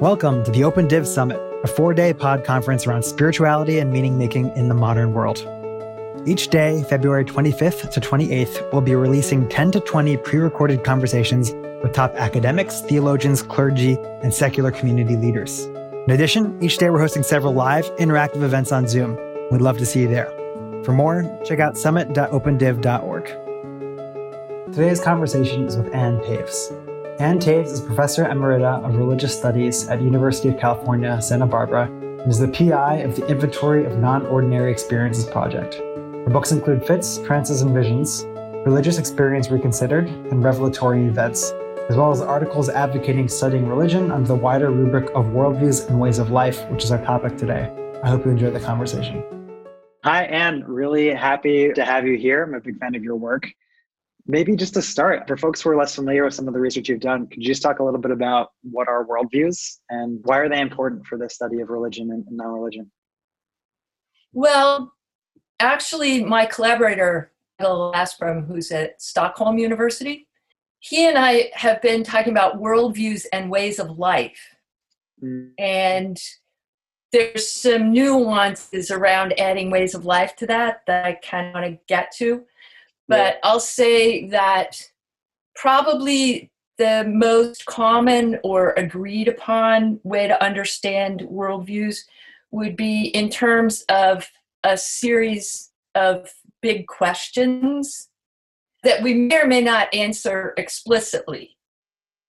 Welcome 0.00 0.42
to 0.44 0.50
the 0.50 0.64
Open 0.64 0.88
Div 0.88 1.06
Summit, 1.06 1.38
a 1.62 1.66
four 1.66 1.92
day 1.92 2.14
pod 2.14 2.42
conference 2.42 2.86
around 2.86 3.02
spirituality 3.02 3.80
and 3.80 3.92
meaning 3.92 4.16
making 4.16 4.48
in 4.56 4.70
the 4.70 4.74
modern 4.74 5.12
world. 5.12 5.46
Each 6.26 6.48
day, 6.48 6.82
February 6.84 7.26
25th 7.26 7.90
to 7.90 8.00
28th, 8.00 8.72
we'll 8.72 8.80
be 8.80 8.94
releasing 8.94 9.46
10 9.46 9.72
to 9.72 9.80
20 9.80 10.16
pre 10.16 10.38
recorded 10.38 10.84
conversations 10.84 11.52
with 11.82 11.92
top 11.92 12.14
academics, 12.14 12.80
theologians, 12.80 13.42
clergy, 13.42 13.98
and 14.22 14.32
secular 14.32 14.70
community 14.70 15.16
leaders. 15.18 15.66
In 15.66 16.12
addition, 16.12 16.56
each 16.62 16.78
day 16.78 16.88
we're 16.88 17.00
hosting 17.00 17.22
several 17.22 17.52
live, 17.52 17.84
interactive 17.96 18.42
events 18.42 18.72
on 18.72 18.88
Zoom. 18.88 19.18
We'd 19.50 19.60
love 19.60 19.76
to 19.76 19.84
see 19.84 20.00
you 20.00 20.08
there. 20.08 20.30
For 20.82 20.92
more, 20.92 21.30
check 21.44 21.60
out 21.60 21.76
summit.opendiv.org. 21.76 23.26
Today's 24.72 25.00
conversation 25.02 25.66
is 25.66 25.76
with 25.76 25.94
Ann 25.94 26.20
Taves. 26.20 26.79
Ann 27.20 27.38
Taves 27.38 27.66
is 27.66 27.82
Professor 27.82 28.24
Emerita 28.24 28.82
of 28.82 28.96
Religious 28.96 29.36
Studies 29.36 29.86
at 29.88 30.00
University 30.00 30.48
of 30.48 30.58
California, 30.58 31.20
Santa 31.20 31.44
Barbara, 31.44 31.84
and 31.84 32.30
is 32.30 32.38
the 32.38 32.48
PI 32.48 33.00
of 33.00 33.14
the 33.14 33.26
Inventory 33.26 33.84
of 33.84 33.98
Non-Ordinary 33.98 34.72
Experiences 34.72 35.26
project. 35.26 35.74
Her 35.74 36.30
books 36.30 36.50
include 36.50 36.86
Fits, 36.86 37.18
Trances, 37.18 37.60
and 37.60 37.74
Visions, 37.74 38.24
Religious 38.64 38.96
Experience 38.96 39.50
Reconsidered, 39.50 40.08
and 40.08 40.42
Revelatory 40.42 41.04
Events, 41.04 41.52
as 41.90 41.96
well 41.96 42.10
as 42.10 42.22
articles 42.22 42.70
advocating 42.70 43.28
studying 43.28 43.68
religion 43.68 44.10
under 44.10 44.28
the 44.28 44.34
wider 44.34 44.70
rubric 44.70 45.10
of 45.10 45.26
worldviews 45.26 45.90
and 45.90 46.00
ways 46.00 46.18
of 46.18 46.30
life, 46.30 46.66
which 46.70 46.84
is 46.84 46.90
our 46.90 47.04
topic 47.04 47.36
today. 47.36 47.70
I 48.02 48.08
hope 48.08 48.24
you 48.24 48.30
enjoy 48.30 48.50
the 48.50 48.60
conversation. 48.60 49.22
Hi, 50.04 50.24
Ann. 50.24 50.64
Really 50.66 51.12
happy 51.12 51.70
to 51.74 51.84
have 51.84 52.06
you 52.06 52.16
here. 52.16 52.44
I'm 52.44 52.54
a 52.54 52.60
big 52.60 52.78
fan 52.78 52.94
of 52.94 53.04
your 53.04 53.16
work. 53.16 53.46
Maybe 54.30 54.54
just 54.54 54.74
to 54.74 54.82
start, 54.82 55.26
for 55.26 55.36
folks 55.36 55.60
who 55.60 55.70
are 55.70 55.76
less 55.76 55.96
familiar 55.96 56.24
with 56.24 56.34
some 56.34 56.46
of 56.46 56.54
the 56.54 56.60
research 56.60 56.88
you've 56.88 57.00
done, 57.00 57.26
could 57.26 57.42
you 57.42 57.48
just 57.48 57.62
talk 57.62 57.80
a 57.80 57.84
little 57.84 58.00
bit 58.00 58.12
about 58.12 58.52
what 58.62 58.86
are 58.86 59.04
worldviews 59.04 59.78
and 59.88 60.20
why 60.22 60.38
are 60.38 60.48
they 60.48 60.60
important 60.60 61.04
for 61.04 61.18
the 61.18 61.28
study 61.28 61.60
of 61.60 61.68
religion 61.68 62.10
and 62.12 62.24
non 62.30 62.52
religion? 62.52 62.90
Well, 64.32 64.92
actually, 65.58 66.22
my 66.22 66.46
collaborator, 66.46 67.32
Egil 67.60 67.92
Asprem, 67.92 68.46
who's 68.46 68.70
at 68.70 69.02
Stockholm 69.02 69.58
University, 69.58 70.28
he 70.78 71.08
and 71.08 71.18
I 71.18 71.50
have 71.54 71.82
been 71.82 72.04
talking 72.04 72.32
about 72.32 72.60
worldviews 72.60 73.26
and 73.32 73.50
ways 73.50 73.80
of 73.80 73.98
life. 73.98 74.54
Mm. 75.22 75.50
And 75.58 76.18
there's 77.12 77.50
some 77.50 77.92
nuances 77.92 78.92
around 78.92 79.38
adding 79.38 79.70
ways 79.70 79.94
of 79.94 80.04
life 80.04 80.36
to 80.36 80.46
that 80.46 80.82
that 80.86 81.04
I 81.04 81.14
kind 81.14 81.48
of 81.48 81.54
want 81.54 81.66
to 81.66 81.78
get 81.88 82.12
to. 82.18 82.44
But. 83.10 83.40
I'll 83.42 83.60
say 83.60 84.26
that 84.28 84.82
probably 85.54 86.50
the 86.78 87.04
most 87.06 87.66
common 87.66 88.38
or 88.42 88.72
agreed 88.78 89.28
upon 89.28 90.00
way 90.02 90.26
to 90.26 90.42
understand 90.42 91.20
worldviews 91.20 91.98
would 92.50 92.74
be 92.74 93.08
in 93.08 93.28
terms 93.28 93.84
of 93.90 94.30
a 94.64 94.78
series 94.78 95.70
of 95.94 96.32
big 96.62 96.86
questions 96.86 98.08
that 98.82 99.02
we 99.02 99.12
may 99.12 99.42
or 99.42 99.46
may 99.46 99.60
not 99.60 99.92
answer 99.94 100.54
explicitly, 100.56 101.56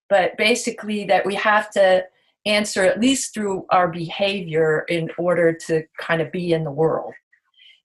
but 0.10 0.36
basically 0.38 1.06
that 1.06 1.26
we 1.26 1.36
have 1.36 1.70
to 1.72 2.04
answer 2.46 2.84
at 2.84 3.00
least 3.00 3.34
through 3.34 3.66
our 3.70 3.88
behavior 3.88 4.82
in 4.90 5.10
order 5.18 5.54
to 5.54 5.84
kind 5.98 6.22
of 6.22 6.32
be 6.32 6.52
in 6.52 6.66
the 6.66 6.72
world. 6.72 7.14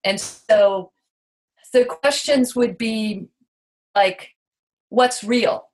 And 0.02 0.20
so 0.20 0.90
the 1.76 1.84
questions 1.84 2.56
would 2.56 2.78
be 2.78 3.26
like, 3.94 4.30
what's 4.88 5.22
real? 5.22 5.68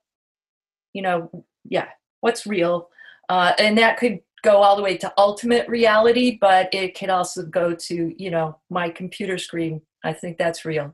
You 0.93 1.01
know, 1.01 1.45
yeah, 1.63 1.87
what's 2.19 2.45
real? 2.45 2.89
Uh, 3.29 3.53
and 3.57 3.77
that 3.77 3.97
could 3.97 4.19
go 4.43 4.57
all 4.57 4.75
the 4.75 4.81
way 4.81 4.97
to 4.97 5.13
ultimate 5.17 5.67
reality, 5.69 6.37
but 6.39 6.73
it 6.73 6.97
could 6.97 7.09
also 7.09 7.43
go 7.43 7.73
to, 7.73 8.13
you 8.21 8.29
know, 8.29 8.57
my 8.69 8.89
computer 8.89 9.37
screen. 9.37 9.81
I 10.03 10.11
think 10.11 10.37
that's 10.37 10.65
real. 10.65 10.93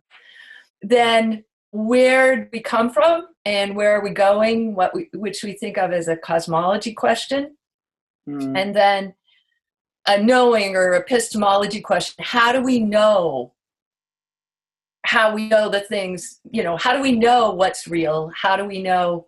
Then 0.83 1.43
where 1.71 2.35
do 2.35 2.49
we 2.53 2.61
come 2.61 2.91
from 2.91 3.27
and 3.45 3.75
where 3.75 3.97
are 3.97 4.03
we 4.03 4.11
going? 4.11 4.75
What 4.75 4.93
we, 4.93 5.09
which 5.13 5.43
we 5.43 5.53
think 5.53 5.77
of 5.77 5.91
as 5.91 6.07
a 6.07 6.17
cosmology 6.17 6.93
question. 6.93 7.57
Mm. 8.27 8.57
And 8.57 8.75
then 8.75 9.15
a 10.07 10.21
knowing 10.21 10.75
or 10.75 10.93
epistemology 10.93 11.81
question. 11.81 12.23
How 12.23 12.51
do 12.51 12.61
we 12.61 12.79
know 12.79 13.53
how 15.09 15.33
we 15.33 15.49
know 15.49 15.69
the 15.69 15.79
things, 15.79 16.39
you 16.51 16.61
know, 16.61 16.77
how 16.77 16.95
do 16.95 17.01
we 17.01 17.13
know 17.13 17.49
what's 17.49 17.87
real? 17.87 18.31
How 18.39 18.55
do 18.55 18.63
we 18.63 18.79
know 18.79 19.25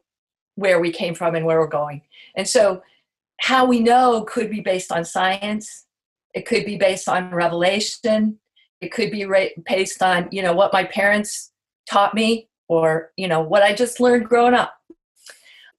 where 0.53 0.79
we 0.79 0.91
came 0.91 1.15
from 1.15 1.33
and 1.33 1.43
where 1.43 1.59
we're 1.59 1.65
going? 1.65 2.03
And 2.35 2.47
so, 2.47 2.83
how 3.39 3.65
we 3.65 3.79
know 3.79 4.23
could 4.29 4.51
be 4.51 4.59
based 4.61 4.91
on 4.91 5.03
science, 5.03 5.87
it 6.35 6.45
could 6.45 6.65
be 6.65 6.77
based 6.77 7.09
on 7.09 7.33
revelation, 7.33 8.37
it 8.79 8.91
could 8.91 9.09
be 9.09 9.25
based 9.65 10.03
on, 10.03 10.29
you 10.31 10.43
know, 10.43 10.53
what 10.53 10.71
my 10.71 10.83
parents 10.83 11.51
taught 11.89 12.13
me 12.13 12.47
or, 12.67 13.09
you 13.17 13.27
know, 13.27 13.41
what 13.41 13.63
I 13.63 13.73
just 13.73 13.99
learned 13.99 14.25
growing 14.25 14.53
up. 14.53 14.75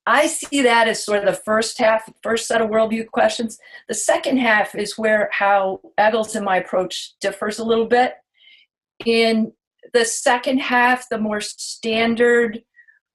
I 0.04 0.26
see 0.26 0.62
that 0.62 0.88
as 0.88 1.04
sort 1.04 1.20
of 1.20 1.26
the 1.26 1.40
first 1.44 1.78
half, 1.78 2.12
first 2.24 2.48
set 2.48 2.60
of 2.60 2.70
worldview 2.70 3.06
questions. 3.06 3.56
The 3.86 3.94
second 3.94 4.38
half 4.38 4.74
is 4.74 4.98
where 4.98 5.30
how 5.32 5.80
and 5.96 6.44
my 6.44 6.56
approach 6.56 7.12
differs 7.20 7.60
a 7.60 7.64
little 7.64 7.86
bit. 7.86 8.14
In 9.06 9.52
the 9.92 10.04
second 10.04 10.58
half, 10.58 11.08
the 11.08 11.18
more 11.18 11.40
standard 11.40 12.62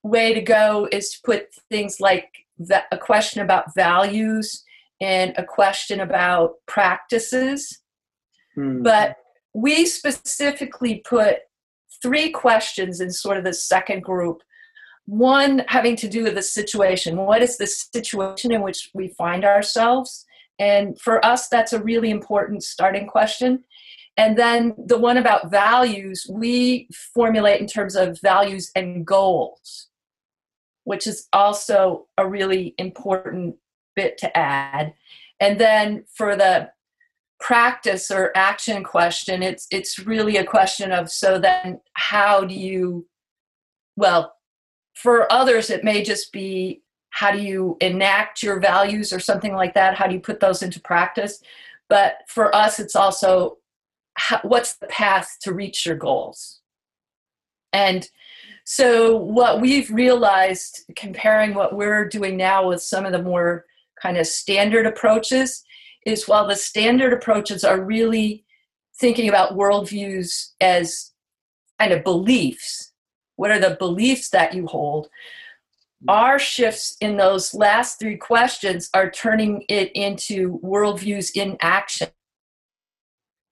way 0.03 0.33
to 0.33 0.41
go 0.41 0.87
is 0.91 1.11
to 1.11 1.19
put 1.23 1.47
things 1.69 1.99
like 1.99 2.29
a 2.91 2.97
question 2.97 3.41
about 3.41 3.73
values 3.75 4.63
and 4.99 5.33
a 5.37 5.43
question 5.43 5.99
about 5.99 6.55
practices. 6.65 7.81
Hmm. 8.55 8.81
But 8.81 9.15
we 9.53 9.85
specifically 9.85 11.01
put 11.07 11.37
three 12.01 12.31
questions 12.31 13.01
in 13.01 13.11
sort 13.11 13.37
of 13.37 13.43
the 13.43 13.53
second 13.53 14.03
group. 14.03 14.41
One 15.05 15.63
having 15.67 15.95
to 15.97 16.07
do 16.07 16.23
with 16.23 16.35
the 16.35 16.41
situation. 16.41 17.17
What 17.17 17.41
is 17.41 17.57
the 17.57 17.67
situation 17.67 18.51
in 18.51 18.61
which 18.61 18.89
we 18.93 19.09
find 19.09 19.45
ourselves? 19.45 20.25
And 20.59 20.99
for 20.99 21.23
us, 21.23 21.47
that's 21.47 21.73
a 21.73 21.81
really 21.81 22.09
important 22.09 22.63
starting 22.63 23.07
question. 23.07 23.63
And 24.17 24.37
then 24.37 24.73
the 24.77 24.97
one 24.97 25.17
about 25.17 25.51
values, 25.51 26.25
we 26.29 26.89
formulate 27.13 27.61
in 27.61 27.67
terms 27.67 27.95
of 27.95 28.19
values 28.19 28.71
and 28.75 29.05
goals, 29.05 29.87
which 30.85 31.05
is 31.05 31.27
also 31.31 32.07
a 32.17 32.27
really 32.27 32.73
important 32.79 33.55
bit 33.95 34.17
to 34.19 34.37
add. 34.37 34.93
And 35.39 35.59
then 35.59 36.05
for 36.15 36.35
the 36.35 36.71
practice 37.39 38.09
or 38.09 38.31
action 38.35 38.83
question, 38.83 39.43
it's 39.43 39.67
it's 39.69 39.99
really 39.99 40.37
a 40.37 40.43
question 40.43 40.91
of 40.91 41.11
so 41.11 41.37
then 41.37 41.79
how 41.93 42.43
do 42.43 42.55
you 42.55 43.07
well, 43.95 44.33
for 44.95 45.31
others 45.31 45.69
it 45.69 45.83
may 45.83 46.03
just 46.03 46.31
be 46.33 46.81
how 47.11 47.31
do 47.31 47.39
you 47.39 47.77
enact 47.81 48.43
your 48.43 48.59
values 48.59 49.13
or 49.13 49.19
something 49.19 49.53
like 49.53 49.73
that? 49.75 49.95
How 49.95 50.07
do 50.07 50.13
you 50.13 50.19
put 50.19 50.39
those 50.39 50.61
into 50.61 50.79
practice? 50.79 51.41
But 51.89 52.17
for 52.27 52.53
us, 52.55 52.79
it's 52.79 52.95
also 52.95 53.57
how, 54.17 54.39
what's 54.43 54.75
the 54.77 54.87
path 54.87 55.37
to 55.41 55.53
reach 55.53 55.85
your 55.85 55.95
goals? 55.95 56.59
And 57.73 58.07
so 58.65 59.15
what 59.15 59.61
we've 59.61 59.89
realized 59.91 60.83
comparing 60.95 61.53
what 61.53 61.75
we're 61.75 62.07
doing 62.07 62.37
now 62.37 62.67
with 62.67 62.81
some 62.81 63.05
of 63.05 63.11
the 63.11 63.21
more 63.21 63.65
kind 64.01 64.17
of 64.17 64.27
standard 64.27 64.85
approaches 64.85 65.63
is 66.05 66.27
while 66.27 66.47
the 66.47 66.55
standard 66.55 67.13
approaches 67.13 67.63
are 67.63 67.81
really 67.81 68.45
thinking 68.99 69.29
about 69.29 69.57
worldviews 69.57 70.51
as 70.59 71.11
kind 71.79 71.93
of 71.93 72.03
beliefs 72.03 72.87
what 73.37 73.51
are 73.51 73.59
the 73.59 73.77
beliefs 73.79 74.29
that 74.31 74.53
you 74.53 74.67
hold? 74.67 75.07
Our 76.07 76.37
shifts 76.37 76.97
in 76.99 77.17
those 77.17 77.53
last 77.53 77.99
three 77.99 78.17
questions 78.17 78.89
are 78.93 79.09
turning 79.09 79.63
it 79.69 79.91
into 79.93 80.59
worldviews 80.63 81.31
in 81.35 81.57
action 81.61 82.09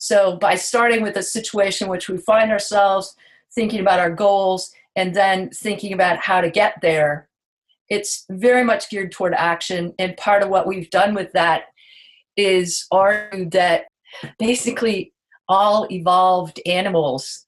so, 0.05 0.35
by 0.35 0.53
starting 0.53 1.01
with 1.01 1.17
a 1.17 1.23
situation 1.23 1.85
in 1.85 1.91
which 1.91 2.07
we 2.09 2.19
find 2.19 2.51
ourselves, 2.51 3.15
thinking 3.55 3.79
about 3.79 3.99
our 3.99 4.11
goals, 4.11 4.71
and 4.95 5.15
then 5.15 5.49
thinking 5.49 5.93
about 5.93 6.19
how 6.19 6.41
to 6.41 6.51
get 6.51 6.75
there, 6.83 7.27
it's 7.89 8.23
very 8.29 8.63
much 8.63 8.91
geared 8.91 9.11
toward 9.11 9.33
action. 9.33 9.95
And 9.97 10.15
part 10.15 10.43
of 10.43 10.49
what 10.49 10.67
we've 10.67 10.91
done 10.91 11.15
with 11.15 11.31
that 11.31 11.63
is 12.37 12.85
argue 12.91 13.49
that 13.49 13.85
basically 14.37 15.11
all 15.49 15.87
evolved 15.89 16.61
animals 16.67 17.47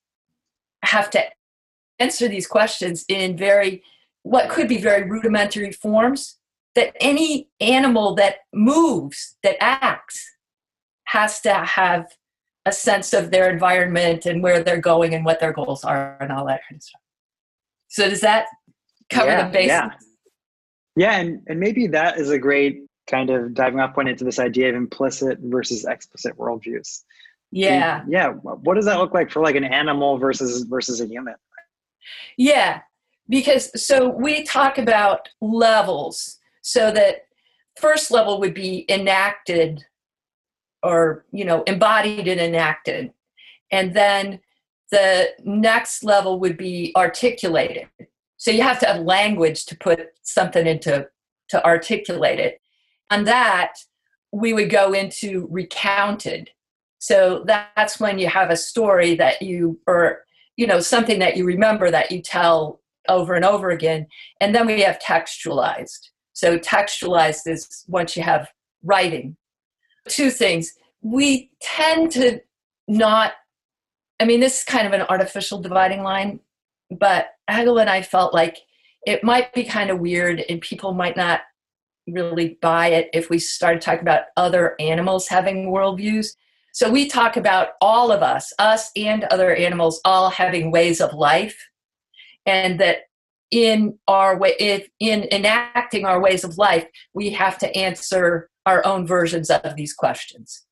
have 0.84 1.12
to 1.12 1.24
answer 2.00 2.28
these 2.28 2.48
questions 2.48 3.06
in 3.08 3.38
very, 3.38 3.84
what 4.24 4.50
could 4.50 4.68
be 4.68 4.82
very 4.82 5.08
rudimentary 5.08 5.72
forms. 5.72 6.40
That 6.74 6.96
any 7.00 7.50
animal 7.60 8.16
that 8.16 8.38
moves, 8.52 9.38
that 9.44 9.62
acts, 9.62 10.28
has 11.06 11.40
to 11.42 11.54
have 11.54 12.08
a 12.68 12.72
sense 12.72 13.14
of 13.14 13.32
their 13.32 13.50
environment 13.50 14.26
and 14.26 14.44
where 14.44 14.62
they're 14.64 14.82
going 14.82 15.14
and 15.16 15.24
what 15.26 15.40
their 15.40 15.54
goals 15.54 15.84
are 15.84 16.18
and 16.20 16.32
all 16.32 16.46
that 16.46 16.62
kind 16.68 16.78
of 16.78 16.84
stuff. 16.84 17.02
So 17.88 18.10
does 18.10 18.22
that 18.22 18.48
cover 19.10 19.30
yeah, 19.30 19.48
the 19.48 19.52
basics? 19.52 19.70
Yeah. 19.70 19.90
Yeah, 20.96 21.20
and, 21.20 21.42
and 21.48 21.60
maybe 21.60 21.86
that 21.88 22.18
is 22.18 22.32
a 22.32 22.40
great 22.40 22.82
kind 23.08 23.30
of 23.30 23.54
diving 23.54 23.80
off 23.80 23.94
point 23.94 24.10
into 24.10 24.24
this 24.24 24.40
idea 24.40 24.70
of 24.70 24.76
implicit 24.76 25.38
versus 25.42 25.86
explicit 25.86 26.36
worldviews. 26.38 27.04
Yeah. 27.52 28.02
And, 28.02 28.12
yeah. 28.12 28.30
What 28.30 28.76
does 28.76 28.86
that 28.86 28.98
look 28.98 29.14
like 29.14 29.32
for 29.32 29.42
like 29.42 29.56
an 29.56 29.64
animal 29.64 30.18
versus 30.18 30.64
versus 30.64 31.00
a 31.00 31.06
human? 31.06 31.36
Yeah. 32.38 32.82
Because 33.30 33.70
so 33.82 34.10
we 34.10 34.44
talk 34.44 34.78
about 34.78 35.30
levels 35.40 36.40
so 36.62 36.92
that 36.92 37.28
first 37.80 38.10
level 38.10 38.40
would 38.40 38.54
be 38.54 38.86
enacted 38.90 39.86
or 40.88 41.26
you 41.32 41.44
know 41.44 41.64
embodied 41.64 42.28
and 42.28 42.40
enacted. 42.40 43.12
And 43.72 43.94
then 43.94 44.40
the 44.92 45.30
next 45.44 46.04
level 46.04 46.40
would 46.40 46.58
be 46.58 46.94
articulated. 46.96 47.88
So 48.38 48.52
you 48.52 48.62
have 48.62 48.80
to 48.80 48.86
have 48.86 49.02
language 49.02 49.66
to 49.66 49.78
put 49.78 50.00
something 50.24 50.66
into 50.66 51.08
to 51.50 51.66
articulate 51.66 52.40
it. 52.40 52.62
On 53.10 53.26
that 53.26 53.74
we 54.32 54.54
would 54.54 54.70
go 54.70 54.94
into 54.94 55.48
recounted. 55.50 56.50
So 57.00 57.46
that's 57.46 58.00
when 58.00 58.18
you 58.20 58.28
have 58.28 58.50
a 58.50 58.58
story 58.58 59.16
that 59.16 59.42
you 59.42 59.80
or 59.88 60.24
you 60.56 60.68
know 60.68 60.80
something 60.80 61.20
that 61.20 61.36
you 61.38 61.46
remember 61.46 61.92
that 61.92 62.12
you 62.12 62.22
tell 62.22 62.80
over 63.10 63.34
and 63.34 63.46
over 63.46 63.70
again. 63.70 64.08
And 64.40 64.56
then 64.56 64.66
we 64.66 64.82
have 64.82 65.00
textualized. 65.00 66.10
So 66.34 66.58
textualized 66.58 67.48
is 67.48 67.84
once 67.88 68.16
you 68.16 68.24
have 68.24 68.50
writing 68.84 69.36
two 70.10 70.32
things. 70.32 70.74
We 71.02 71.52
tend 71.62 72.12
to 72.14 72.42
not 72.88 73.34
i 74.20 74.26
mean 74.26 74.40
this 74.40 74.60
is 74.60 74.64
kind 74.64 74.88
of 74.88 74.94
an 74.94 75.02
artificial 75.10 75.62
dividing 75.62 76.04
line 76.04 76.40
but 76.90 77.32
Egil 77.52 77.80
and 77.80 77.90
i 77.90 78.02
felt 78.02 78.34
like 78.34 78.60
it 79.06 79.24
might 79.24 79.54
be 79.54 79.64
kind 79.64 79.90
of 79.90 80.00
weird 80.00 80.44
and 80.50 80.62
people 80.62 80.94
might 80.94 81.18
not 81.18 81.42
really 82.08 82.58
buy 82.62 82.88
it 82.88 83.10
if 83.14 83.30
we 83.30 83.40
started 83.40 83.82
talking 83.82 84.02
about 84.02 84.26
other 84.36 84.76
animals 84.80 85.28
having 85.28 85.68
worldviews. 85.68 86.36
So 86.74 86.90
we 86.90 87.08
talk 87.08 87.38
about 87.38 87.70
all 87.82 88.12
of 88.12 88.22
us 88.22 88.54
us 88.60 88.92
and 88.96 89.24
other 89.26 89.56
animals 89.56 90.00
all 90.06 90.30
having 90.30 90.72
ways 90.72 91.02
of 91.02 91.14
life 91.14 91.58
and 92.46 92.80
that 92.80 93.04
in 93.50 93.98
our 94.08 94.38
way 94.38 94.56
if 94.60 94.88
in 95.00 95.28
enacting 95.32 96.06
our 96.06 96.22
ways 96.22 96.44
of 96.44 96.58
life 96.58 96.86
we 97.14 97.30
have 97.30 97.58
to 97.60 97.76
answer 97.78 98.50
our 98.68 98.86
own 98.86 99.08
versions 99.08 99.50
of 99.50 99.76
these 99.76 99.94
questions 99.94 100.68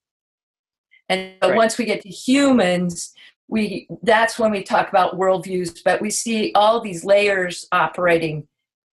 and 1.09 1.33
right. 1.41 1.55
once 1.55 1.77
we 1.77 1.85
get 1.85 2.01
to 2.01 2.09
humans, 2.09 3.13
we 3.47 3.87
that's 4.01 4.39
when 4.39 4.51
we 4.51 4.63
talk 4.63 4.89
about 4.89 5.19
worldviews, 5.19 5.79
but 5.83 6.01
we 6.01 6.09
see 6.09 6.51
all 6.55 6.81
these 6.81 7.05
layers 7.05 7.67
operating 7.71 8.47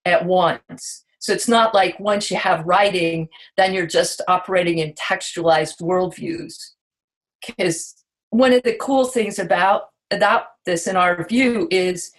at 0.05 0.25
once. 0.27 1.05
So 1.21 1.33
it's 1.33 1.49
not 1.49 1.73
like 1.75 1.99
once 2.01 2.31
you 2.31 2.37
have 2.37 2.67
writing, 2.67 3.29
then 3.57 3.73
you're 3.73 3.87
just 3.87 4.21
operating 4.29 4.79
in 4.79 4.93
textualized 4.95 5.81
worldviews. 5.81 6.55
Because 7.47 7.95
one 8.31 8.53
of 8.53 8.63
the 8.65 8.77
cool 8.81 9.05
things 9.07 9.39
about 9.39 9.91
about 10.11 10.47
this 10.67 10.87
in 10.87 10.97
our 10.97 11.25
view 11.27 11.67
is 11.71 12.13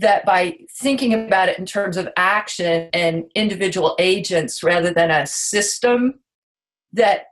that 0.00 0.24
by 0.24 0.56
thinking 0.70 1.12
about 1.12 1.48
it 1.48 1.58
in 1.58 1.66
terms 1.66 1.96
of 1.96 2.08
action 2.16 2.88
and 2.92 3.24
individual 3.34 3.96
agents 3.98 4.62
rather 4.62 4.92
than 4.92 5.10
a 5.10 5.26
system, 5.26 6.20
that 6.92 7.26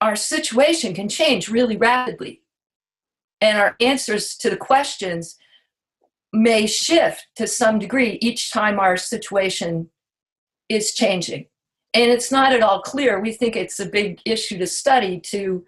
our 0.00 0.14
situation 0.14 0.94
can 0.94 1.08
change 1.08 1.48
really 1.48 1.76
rapidly. 1.76 2.42
And 3.40 3.58
our 3.58 3.76
answers 3.80 4.36
to 4.38 4.50
the 4.50 4.56
questions 4.56 5.36
may 6.32 6.66
shift 6.66 7.26
to 7.36 7.46
some 7.46 7.78
degree 7.78 8.18
each 8.20 8.52
time 8.52 8.78
our 8.78 8.96
situation 8.96 9.90
is 10.68 10.92
changing. 10.92 11.46
And 11.94 12.10
it's 12.10 12.30
not 12.30 12.52
at 12.52 12.62
all 12.62 12.82
clear. 12.82 13.20
We 13.20 13.32
think 13.32 13.56
it's 13.56 13.80
a 13.80 13.86
big 13.86 14.20
issue 14.24 14.58
to 14.58 14.66
study 14.66 15.18
to 15.20 15.64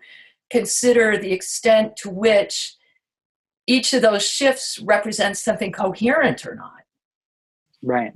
consider 0.50 1.16
the 1.16 1.32
extent 1.32 1.96
to 1.98 2.10
which 2.10 2.76
each 3.66 3.92
of 3.94 4.02
those 4.02 4.26
shifts 4.26 4.78
represents 4.80 5.40
something 5.40 5.72
coherent 5.72 6.46
or 6.46 6.54
not. 6.54 6.82
Right. 7.82 8.12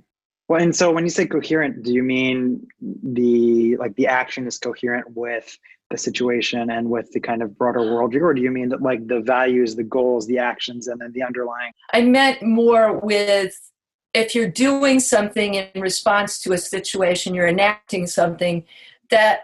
Well, 0.49 0.62
and 0.62 0.75
so 0.75 0.91
when 0.93 1.05
you 1.05 1.11
say 1.11 1.27
coherent, 1.27 1.83
do 1.83 1.93
you 1.93 2.03
mean 2.03 2.67
the 2.81 3.77
like 3.77 3.95
the 3.97 4.06
action 4.06 4.47
is 4.47 4.59
coherent 4.59 5.06
with 5.15 5.59
the 5.91 5.99
situation 5.99 6.71
and 6.71 6.89
with 6.89 7.11
the 7.12 7.21
kind 7.21 7.43
of 7.43 7.56
broader 7.56 7.81
worldview, 7.81 8.23
or 8.23 8.35
do 8.35 8.43
you 8.43 8.50
mean 8.50 8.71
that 8.71 8.83
like 8.83 9.06
the 9.06 9.21
values, 9.21 9.75
the 9.75 9.83
goals, 9.83 10.27
the 10.27 10.39
actions, 10.39 10.89
and 10.89 11.00
then 11.00 11.12
the 11.12 11.23
underlying? 11.23 11.73
I 11.93 12.03
meant 12.03 12.43
more 12.43 12.99
with 12.99 13.59
if 14.15 14.35
you're 14.35 14.49
doing 14.49 15.00
something 15.00 15.55
in 15.55 15.81
response 15.81 16.41
to 16.41 16.53
a 16.53 16.59
situation, 16.59 17.35
you're 17.35 17.47
enacting 17.47 18.06
something 18.06 18.65
that 19.11 19.41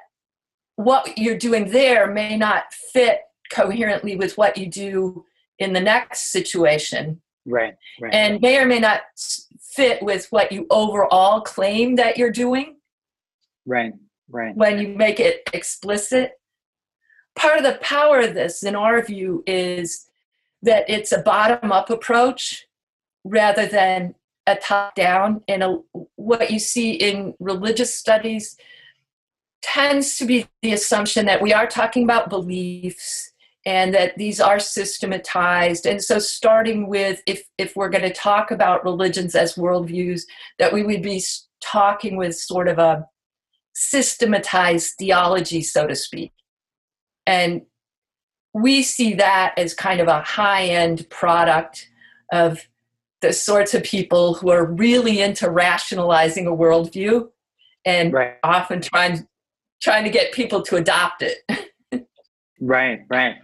what 0.77 1.19
you're 1.19 1.39
doing 1.39 1.71
there 1.71 2.11
may 2.11 2.37
not 2.37 2.73
fit 2.73 3.21
coherently 3.51 4.17
with 4.17 4.37
what 4.37 4.57
you 4.57 4.67
do 4.67 5.25
in 5.59 5.73
the 5.73 5.81
next 5.81 6.33
situation. 6.33 7.21
Right. 7.47 7.75
right 8.01 8.15
and 8.15 8.35
right. 8.35 8.43
may 8.43 8.59
or 8.59 8.67
may 8.67 8.81
not 8.81 9.03
fit 9.61 10.03
with 10.03 10.27
what 10.31 10.51
you 10.51 10.67
overall 10.71 11.41
claim 11.41 11.97
that 11.97 12.17
you're 12.17 12.31
doing. 12.31 12.77
Right. 13.67 13.93
Right. 14.29 14.57
When 14.57 14.79
you 14.79 14.89
make 14.89 15.21
it 15.21 15.43
explicit. 15.53 16.33
Part 17.37 17.59
of 17.59 17.65
the 17.65 17.79
power 17.81 18.21
of 18.21 18.35
this, 18.35 18.63
in 18.63 18.77
our 18.77 19.03
view, 19.03 19.43
is 19.45 20.07
that 20.63 20.89
it's 20.89 21.11
a 21.11 21.21
bottom 21.21 21.73
up 21.73 21.91
approach 21.91 22.67
rather 23.25 23.67
than 23.67 24.15
a 24.47 24.55
top 24.55 24.95
down. 24.95 25.43
And 25.49 25.63
a, 25.63 25.79
what 26.15 26.51
you 26.51 26.61
see 26.61 26.93
in 26.93 27.35
religious 27.41 27.95
studies 27.95 28.57
tends 29.63 30.17
to 30.19 30.27
be 30.27 30.47
the 30.63 30.73
assumption 30.73 31.27
that 31.27 31.43
we 31.43 31.53
are 31.53 31.67
talking 31.67 32.05
about 32.05 32.31
beliefs 32.31 33.33
and 33.67 33.95
that 33.95 34.17
these 34.19 34.41
are 34.41 34.61
systematized 34.61 35.87
and 35.87 36.03
so 36.03 36.19
starting 36.19 36.87
with 36.87 37.23
if 37.27 37.45
if 37.57 37.75
we're 37.75 37.89
going 37.89 38.05
to 38.05 38.13
talk 38.13 38.51
about 38.51 38.85
religions 38.85 39.35
as 39.35 39.55
worldviews 39.55 40.23
that 40.59 40.73
we 40.73 40.83
would 40.83 41.03
be 41.03 41.23
talking 41.63 42.17
with 42.17 42.37
sort 42.37 42.69
of 42.69 42.79
a 42.79 43.07
systematized 43.75 44.95
theology, 44.99 45.63
so 45.63 45.87
to 45.87 45.97
speak. 45.97 46.33
And 47.27 47.63
we 48.53 48.83
see 48.83 49.15
that 49.15 49.55
as 49.57 49.75
kind 49.75 50.01
of 50.01 50.09
a 50.09 50.23
high 50.23 50.67
end 50.67 51.09
product 51.11 51.89
of 52.33 52.69
the 53.21 53.33
sorts 53.33 53.75
of 53.75 53.83
people 53.83 54.35
who 54.35 54.51
are 54.51 54.65
really 54.65 55.21
into 55.23 55.51
rationalizing 55.51 56.47
a 56.47 56.53
worldview 56.53 57.29
and 57.85 58.13
right. 58.13 58.35
often 58.45 58.81
trying 58.81 59.27
trying 59.83 60.05
to 60.05 60.11
get 60.11 60.33
people 60.33 60.63
to 60.63 60.77
adopt 60.77 61.23
it. 61.23 61.39
right, 62.61 63.01
right. 63.09 63.37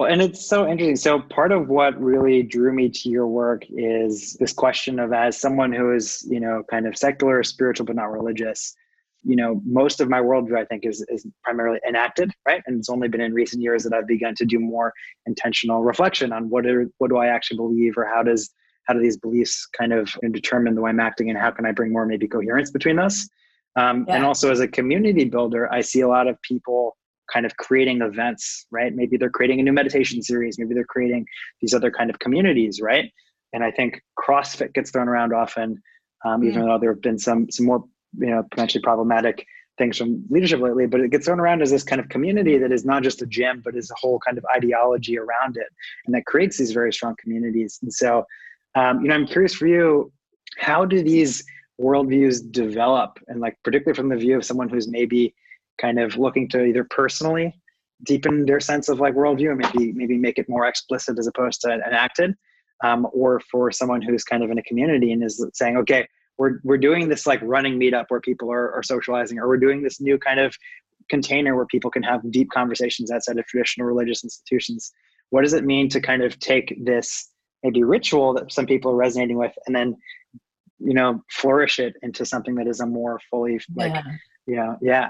Well, 0.00 0.10
and 0.10 0.22
it's 0.22 0.48
so 0.48 0.66
interesting. 0.66 0.96
So 0.96 1.20
part 1.20 1.52
of 1.52 1.68
what 1.68 2.00
really 2.00 2.42
drew 2.42 2.72
me 2.72 2.88
to 2.88 3.10
your 3.10 3.26
work 3.26 3.64
is 3.68 4.34
this 4.40 4.50
question 4.50 4.98
of 4.98 5.12
as 5.12 5.38
someone 5.38 5.74
who 5.74 5.92
is, 5.92 6.26
you 6.26 6.40
know, 6.40 6.62
kind 6.70 6.86
of 6.86 6.96
secular, 6.96 7.42
spiritual, 7.42 7.84
but 7.84 7.96
not 7.96 8.10
religious, 8.10 8.74
you 9.22 9.36
know 9.36 9.60
most 9.66 10.00
of 10.00 10.08
my 10.08 10.18
worldview 10.18 10.56
i 10.56 10.64
think 10.64 10.86
is 10.86 11.04
is 11.10 11.26
primarily 11.44 11.78
enacted 11.86 12.32
right 12.48 12.62
and 12.66 12.78
it's 12.78 12.88
only 12.88 13.06
been 13.06 13.20
in 13.20 13.34
recent 13.34 13.62
years 13.62 13.84
that 13.84 13.92
i've 13.92 14.06
begun 14.06 14.34
to 14.34 14.46
do 14.46 14.58
more 14.58 14.94
intentional 15.26 15.82
reflection 15.82 16.32
on 16.32 16.48
what 16.48 16.64
are 16.64 16.86
what 16.96 17.10
do 17.10 17.18
i 17.18 17.26
actually 17.26 17.58
believe 17.58 17.98
or 17.98 18.06
how 18.06 18.22
does 18.22 18.54
how 18.84 18.94
do 18.94 19.00
these 19.00 19.18
beliefs 19.18 19.68
kind 19.78 19.92
of 19.92 20.10
determine 20.30 20.74
the 20.74 20.80
way 20.80 20.88
i'm 20.88 21.00
acting 21.00 21.28
and 21.28 21.38
how 21.38 21.50
can 21.50 21.66
i 21.66 21.70
bring 21.70 21.92
more 21.92 22.06
maybe 22.06 22.26
coherence 22.26 22.70
between 22.70 22.98
us 22.98 23.28
um, 23.76 24.06
yeah. 24.08 24.14
and 24.14 24.24
also 24.24 24.50
as 24.50 24.60
a 24.60 24.66
community 24.66 25.26
builder 25.26 25.70
i 25.70 25.82
see 25.82 26.00
a 26.00 26.08
lot 26.08 26.26
of 26.26 26.40
people 26.40 26.96
kind 27.32 27.46
of 27.46 27.56
creating 27.56 28.02
events 28.02 28.66
right? 28.70 28.94
Maybe 28.94 29.16
they're 29.16 29.30
creating 29.30 29.60
a 29.60 29.62
new 29.62 29.72
meditation 29.72 30.22
series 30.22 30.58
maybe 30.58 30.74
they're 30.74 30.84
creating 30.84 31.26
these 31.60 31.74
other 31.74 31.90
kind 31.90 32.10
of 32.10 32.18
communities 32.18 32.80
right? 32.80 33.10
And 33.52 33.64
i 33.64 33.70
think 33.70 34.00
crossfit 34.18 34.74
gets 34.74 34.90
thrown 34.90 35.08
around 35.08 35.32
often 35.32 35.82
um, 36.24 36.44
even 36.44 36.62
mm. 36.62 36.66
though 36.66 36.78
there 36.78 36.92
have 36.92 37.02
been 37.02 37.18
some 37.18 37.50
some 37.50 37.66
more 37.66 37.84
you 38.18 38.30
know 38.30 38.44
potentially 38.50 38.82
problematic 38.82 39.44
things 39.78 39.96
from 39.96 40.22
leadership 40.30 40.60
lately 40.60 40.86
but 40.86 41.00
it 41.00 41.10
gets 41.10 41.26
thrown 41.26 41.40
around 41.40 41.62
as 41.62 41.70
this 41.70 41.82
kind 41.82 42.00
of 42.00 42.08
community 42.08 42.58
that 42.58 42.70
is 42.70 42.84
not 42.84 43.02
just 43.02 43.22
a 43.22 43.26
gym 43.26 43.60
but 43.64 43.74
is 43.74 43.90
a 43.90 43.94
whole 43.98 44.20
kind 44.20 44.38
of 44.38 44.44
ideology 44.54 45.18
around 45.18 45.56
it 45.56 45.66
and 46.06 46.14
that 46.14 46.26
creates 46.26 46.58
these 46.58 46.72
very 46.72 46.92
strong 46.92 47.14
communities. 47.18 47.78
And 47.82 47.92
so 47.92 48.24
um, 48.76 49.00
you 49.00 49.08
know 49.08 49.14
i'm 49.14 49.26
curious 49.26 49.54
for 49.54 49.66
you 49.66 50.12
how 50.58 50.84
do 50.84 51.02
these 51.02 51.44
worldviews 51.80 52.50
develop? 52.52 53.18
And 53.28 53.40
like 53.40 53.56
particularly 53.64 53.96
from 53.96 54.08
the 54.08 54.16
view 54.16 54.36
of 54.36 54.44
someone 54.44 54.68
who's 54.68 54.88
maybe 54.88 55.34
kind 55.80 55.98
of 55.98 56.16
looking 56.16 56.48
to 56.48 56.64
either 56.64 56.84
personally 56.84 57.54
deepen 58.04 58.46
their 58.46 58.60
sense 58.60 58.88
of 58.88 58.98
like 58.98 59.14
worldview 59.14 59.50
and 59.50 59.58
maybe 59.58 59.92
maybe 59.92 60.16
make 60.16 60.38
it 60.38 60.48
more 60.48 60.66
explicit 60.66 61.18
as 61.18 61.26
opposed 61.26 61.60
to 61.60 61.72
enacted 61.72 62.34
um, 62.82 63.06
or 63.12 63.40
for 63.50 63.70
someone 63.70 64.00
who's 64.00 64.24
kind 64.24 64.42
of 64.42 64.50
in 64.50 64.58
a 64.58 64.62
community 64.62 65.12
and 65.12 65.22
is 65.22 65.44
saying 65.54 65.76
okay 65.76 66.06
we're 66.40 66.58
we're 66.64 66.78
doing 66.78 67.08
this 67.08 67.26
like 67.26 67.38
running 67.42 67.78
meetup 67.78 68.06
where 68.08 68.20
people 68.20 68.50
are, 68.50 68.72
are 68.72 68.82
socializing, 68.82 69.38
or 69.38 69.46
we're 69.46 69.58
doing 69.58 69.82
this 69.82 70.00
new 70.00 70.18
kind 70.18 70.40
of 70.40 70.56
container 71.10 71.54
where 71.54 71.66
people 71.66 71.90
can 71.90 72.02
have 72.02 72.22
deep 72.32 72.48
conversations 72.50 73.10
outside 73.10 73.38
of 73.38 73.44
traditional 73.44 73.86
religious 73.86 74.24
institutions. 74.24 74.90
What 75.28 75.42
does 75.42 75.52
it 75.52 75.64
mean 75.64 75.90
to 75.90 76.00
kind 76.00 76.22
of 76.22 76.38
take 76.38 76.82
this 76.82 77.28
maybe 77.62 77.84
ritual 77.84 78.32
that 78.34 78.50
some 78.50 78.64
people 78.64 78.90
are 78.90 78.96
resonating 78.96 79.36
with 79.36 79.52
and 79.66 79.76
then 79.76 79.94
you 80.78 80.94
know 80.94 81.22
flourish 81.30 81.78
it 81.78 81.94
into 82.00 82.24
something 82.24 82.54
that 82.54 82.66
is 82.66 82.80
a 82.80 82.86
more 82.86 83.20
fully 83.30 83.60
like 83.76 83.92
yeah. 83.92 84.02
Yeah, 84.46 84.74
yeah. 84.80 85.08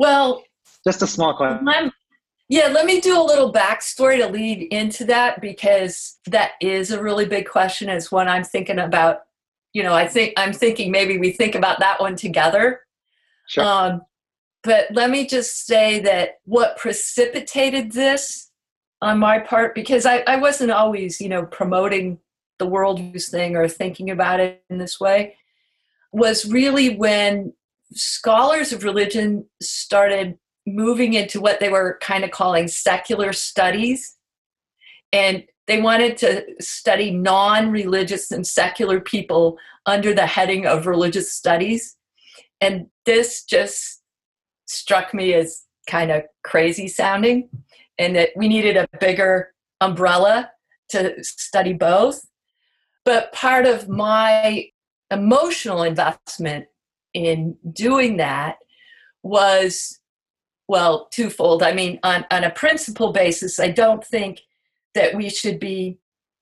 Well, 0.00 0.44
just 0.82 1.02
a 1.02 1.06
small 1.06 1.36
question. 1.36 1.68
I'm, 1.68 1.92
yeah, 2.48 2.68
let 2.68 2.86
me 2.86 3.02
do 3.02 3.20
a 3.20 3.22
little 3.22 3.52
backstory 3.52 4.16
to 4.16 4.28
lead 4.28 4.62
into 4.72 5.04
that 5.04 5.42
because 5.42 6.18
that 6.26 6.52
is 6.62 6.90
a 6.90 7.02
really 7.02 7.26
big 7.26 7.46
question. 7.46 7.90
Is 7.90 8.10
what 8.10 8.26
I'm 8.26 8.42
thinking 8.42 8.78
about. 8.78 9.18
You 9.74 9.82
know, 9.82 9.92
I 9.92 10.08
think 10.08 10.32
I'm 10.38 10.54
thinking 10.54 10.90
maybe 10.90 11.18
we 11.18 11.32
think 11.32 11.54
about 11.54 11.80
that 11.80 12.00
one 12.00 12.16
together. 12.16 12.80
Sure. 13.46 13.62
Um, 13.62 14.00
but 14.62 14.86
let 14.92 15.10
me 15.10 15.26
just 15.26 15.66
say 15.66 16.00
that 16.00 16.38
what 16.44 16.78
precipitated 16.78 17.92
this 17.92 18.50
on 19.02 19.18
my 19.18 19.38
part, 19.38 19.74
because 19.74 20.06
I, 20.06 20.24
I 20.26 20.36
wasn't 20.36 20.70
always, 20.70 21.20
you 21.20 21.28
know, 21.28 21.44
promoting 21.44 22.18
the 22.58 22.66
world 22.66 22.98
worldviews 22.98 23.30
thing 23.30 23.54
or 23.54 23.68
thinking 23.68 24.10
about 24.10 24.40
it 24.40 24.64
in 24.70 24.78
this 24.78 24.98
way, 24.98 25.36
was 26.10 26.50
really 26.50 26.96
when 26.96 27.52
scholars 27.92 28.72
of 28.72 28.84
religion 28.84 29.46
started 29.60 30.38
moving 30.66 31.14
into 31.14 31.40
what 31.40 31.60
they 31.60 31.68
were 31.68 31.98
kind 32.00 32.24
of 32.24 32.30
calling 32.30 32.68
secular 32.68 33.32
studies. 33.32 34.16
And 35.12 35.44
they 35.66 35.80
wanted 35.80 36.16
to 36.18 36.44
study 36.60 37.10
non 37.10 37.70
religious 37.70 38.30
and 38.30 38.46
secular 38.46 39.00
people 39.00 39.58
under 39.86 40.14
the 40.14 40.26
heading 40.26 40.66
of 40.66 40.86
religious 40.86 41.32
studies. 41.32 41.96
And 42.60 42.86
this 43.06 43.44
just 43.44 44.02
struck 44.66 45.14
me 45.14 45.34
as 45.34 45.64
kind 45.88 46.10
of 46.10 46.22
crazy 46.44 46.86
sounding, 46.86 47.48
and 47.98 48.14
that 48.16 48.30
we 48.36 48.48
needed 48.48 48.76
a 48.76 48.88
bigger 49.00 49.52
umbrella 49.80 50.50
to 50.90 51.22
study 51.22 51.72
both. 51.72 52.20
But 53.04 53.32
part 53.32 53.66
of 53.66 53.88
my 53.88 54.66
emotional 55.10 55.82
investment 55.82 56.66
in 57.14 57.56
doing 57.72 58.16
that 58.18 58.58
was 59.22 59.98
well 60.68 61.08
twofold. 61.10 61.62
I 61.62 61.72
mean 61.72 61.98
on, 62.02 62.24
on 62.30 62.44
a 62.44 62.50
principle 62.50 63.12
basis 63.12 63.58
i 63.58 63.70
don't 63.70 64.04
think 64.04 64.42
that 64.94 65.14
we 65.14 65.28
should 65.28 65.58
be 65.58 65.98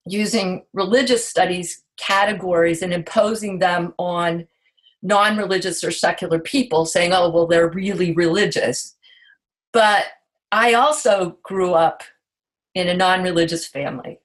using 0.07 0.65
religious 0.73 1.27
studies 1.27 1.83
categories 1.99 2.83
and 2.83 2.93
imposing 2.93 3.59
them 3.59 3.93
on 3.99 4.47
non-religious 5.03 5.85
or 5.85 5.91
secular 5.91 6.39
people 6.39 6.85
saying 6.87 7.13
oh 7.13 7.29
well 7.31 7.47
they're 7.47 7.69
really 7.69 8.13
religious. 8.13 8.97
But 9.73 10.07
i 10.51 10.75
also 10.75 11.39
grew 11.43 11.75
up 11.75 12.03
in 12.75 12.89
a 12.89 12.95
non-religious 12.95 13.67
family 13.67 14.19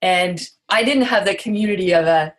and 0.00 0.48
i 0.68 0.82
didn't 0.82 1.04
have 1.04 1.26
the 1.26 1.34
community 1.34 1.92
of 1.92 2.06
a, 2.06 2.34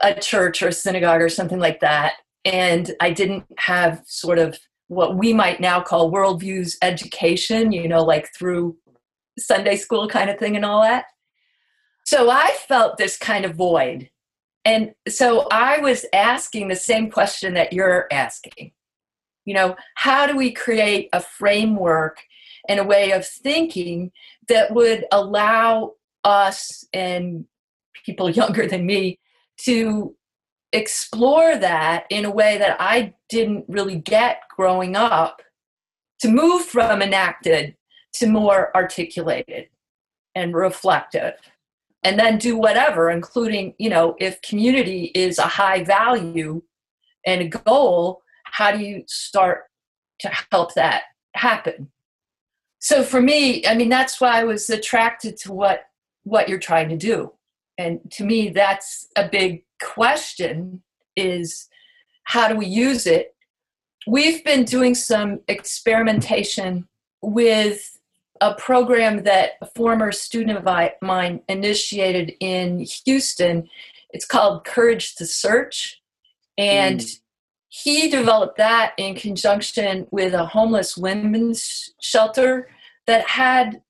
a 0.00 0.14
church 0.14 0.62
or 0.62 0.68
a 0.68 0.72
synagogue 0.72 1.20
or 1.20 1.28
something 1.28 1.58
like 1.58 1.80
that 1.80 2.14
and 2.44 2.92
i 3.00 3.10
didn't 3.10 3.44
have 3.58 4.02
sort 4.06 4.38
of 4.38 4.58
what 4.88 5.16
we 5.16 5.32
might 5.32 5.60
now 5.60 5.80
call 5.80 6.12
worldviews 6.12 6.76
education 6.82 7.72
you 7.72 7.88
know 7.88 8.02
like 8.02 8.28
through 8.36 8.76
sunday 9.38 9.76
school 9.76 10.08
kind 10.08 10.30
of 10.30 10.38
thing 10.38 10.56
and 10.56 10.64
all 10.64 10.82
that 10.82 11.04
so 12.04 12.30
i 12.30 12.50
felt 12.66 12.96
this 12.96 13.16
kind 13.16 13.44
of 13.44 13.54
void 13.54 14.08
and 14.64 14.92
so 15.08 15.46
I 15.50 15.78
was 15.78 16.04
asking 16.12 16.68
the 16.68 16.76
same 16.76 17.10
question 17.10 17.54
that 17.54 17.72
you're 17.72 18.06
asking. 18.12 18.72
You 19.44 19.54
know, 19.54 19.76
how 19.94 20.26
do 20.26 20.36
we 20.36 20.52
create 20.52 21.08
a 21.12 21.20
framework 21.20 22.18
and 22.68 22.78
a 22.78 22.84
way 22.84 23.12
of 23.12 23.26
thinking 23.26 24.12
that 24.48 24.72
would 24.74 25.06
allow 25.12 25.94
us 26.24 26.84
and 26.92 27.46
people 28.04 28.28
younger 28.40 28.66
than 28.66 28.84
me 28.84 29.18
to 29.62 30.14
explore 30.72 31.56
that 31.56 32.04
in 32.10 32.24
a 32.24 32.30
way 32.30 32.58
that 32.58 32.76
I 32.80 33.14
didn't 33.28 33.64
really 33.68 33.96
get 33.96 34.42
growing 34.56 34.96
up 34.96 35.42
to 36.20 36.28
move 36.28 36.64
from 36.64 37.02
enacted 37.02 37.76
to 38.14 38.26
more 38.26 38.74
articulated 38.76 39.68
and 40.34 40.54
reflective. 40.54 41.34
And 42.02 42.18
then 42.18 42.38
do 42.38 42.56
whatever 42.56 43.10
including 43.10 43.74
you 43.78 43.90
know 43.90 44.16
if 44.18 44.40
community 44.40 45.12
is 45.14 45.38
a 45.38 45.42
high 45.42 45.84
value 45.84 46.62
and 47.26 47.42
a 47.42 47.48
goal 47.48 48.22
how 48.44 48.72
do 48.72 48.78
you 48.78 49.04
start 49.06 49.64
to 50.20 50.30
help 50.50 50.74
that 50.74 51.02
happen? 51.34 51.90
So 52.78 53.02
for 53.02 53.20
me 53.20 53.66
i 53.66 53.74
mean 53.74 53.90
that's 53.90 54.18
why 54.18 54.40
i 54.40 54.44
was 54.44 54.70
attracted 54.70 55.36
to 55.38 55.52
what 55.52 55.82
what 56.22 56.48
you're 56.48 56.58
trying 56.58 56.88
to 56.88 56.96
do 56.96 57.32
and 57.80 57.98
to 58.10 58.24
me 58.24 58.50
that's 58.50 59.08
a 59.16 59.28
big 59.28 59.64
question 59.82 60.82
is 61.16 61.68
how 62.24 62.48
do 62.48 62.56
we 62.56 62.66
use 62.66 63.06
it 63.06 63.34
we've 64.06 64.44
been 64.44 64.64
doing 64.64 64.94
some 64.94 65.40
experimentation 65.48 66.86
with 67.22 67.98
a 68.40 68.54
program 68.54 69.22
that 69.24 69.52
a 69.60 69.66
former 69.66 70.12
student 70.12 70.58
of 70.58 70.92
mine 71.02 71.40
initiated 71.48 72.32
in 72.40 72.86
Houston. 73.04 73.68
It's 74.10 74.24
called 74.24 74.64
Courage 74.64 75.14
to 75.16 75.26
Search. 75.26 76.00
And 76.56 77.00
mm. 77.00 77.20
he 77.68 78.08
developed 78.08 78.56
that 78.56 78.94
in 78.96 79.14
conjunction 79.14 80.06
with 80.10 80.32
a 80.32 80.46
homeless 80.46 80.96
women's 80.96 81.92
shelter 82.00 82.68
that 83.06 83.28
had, 83.28 83.82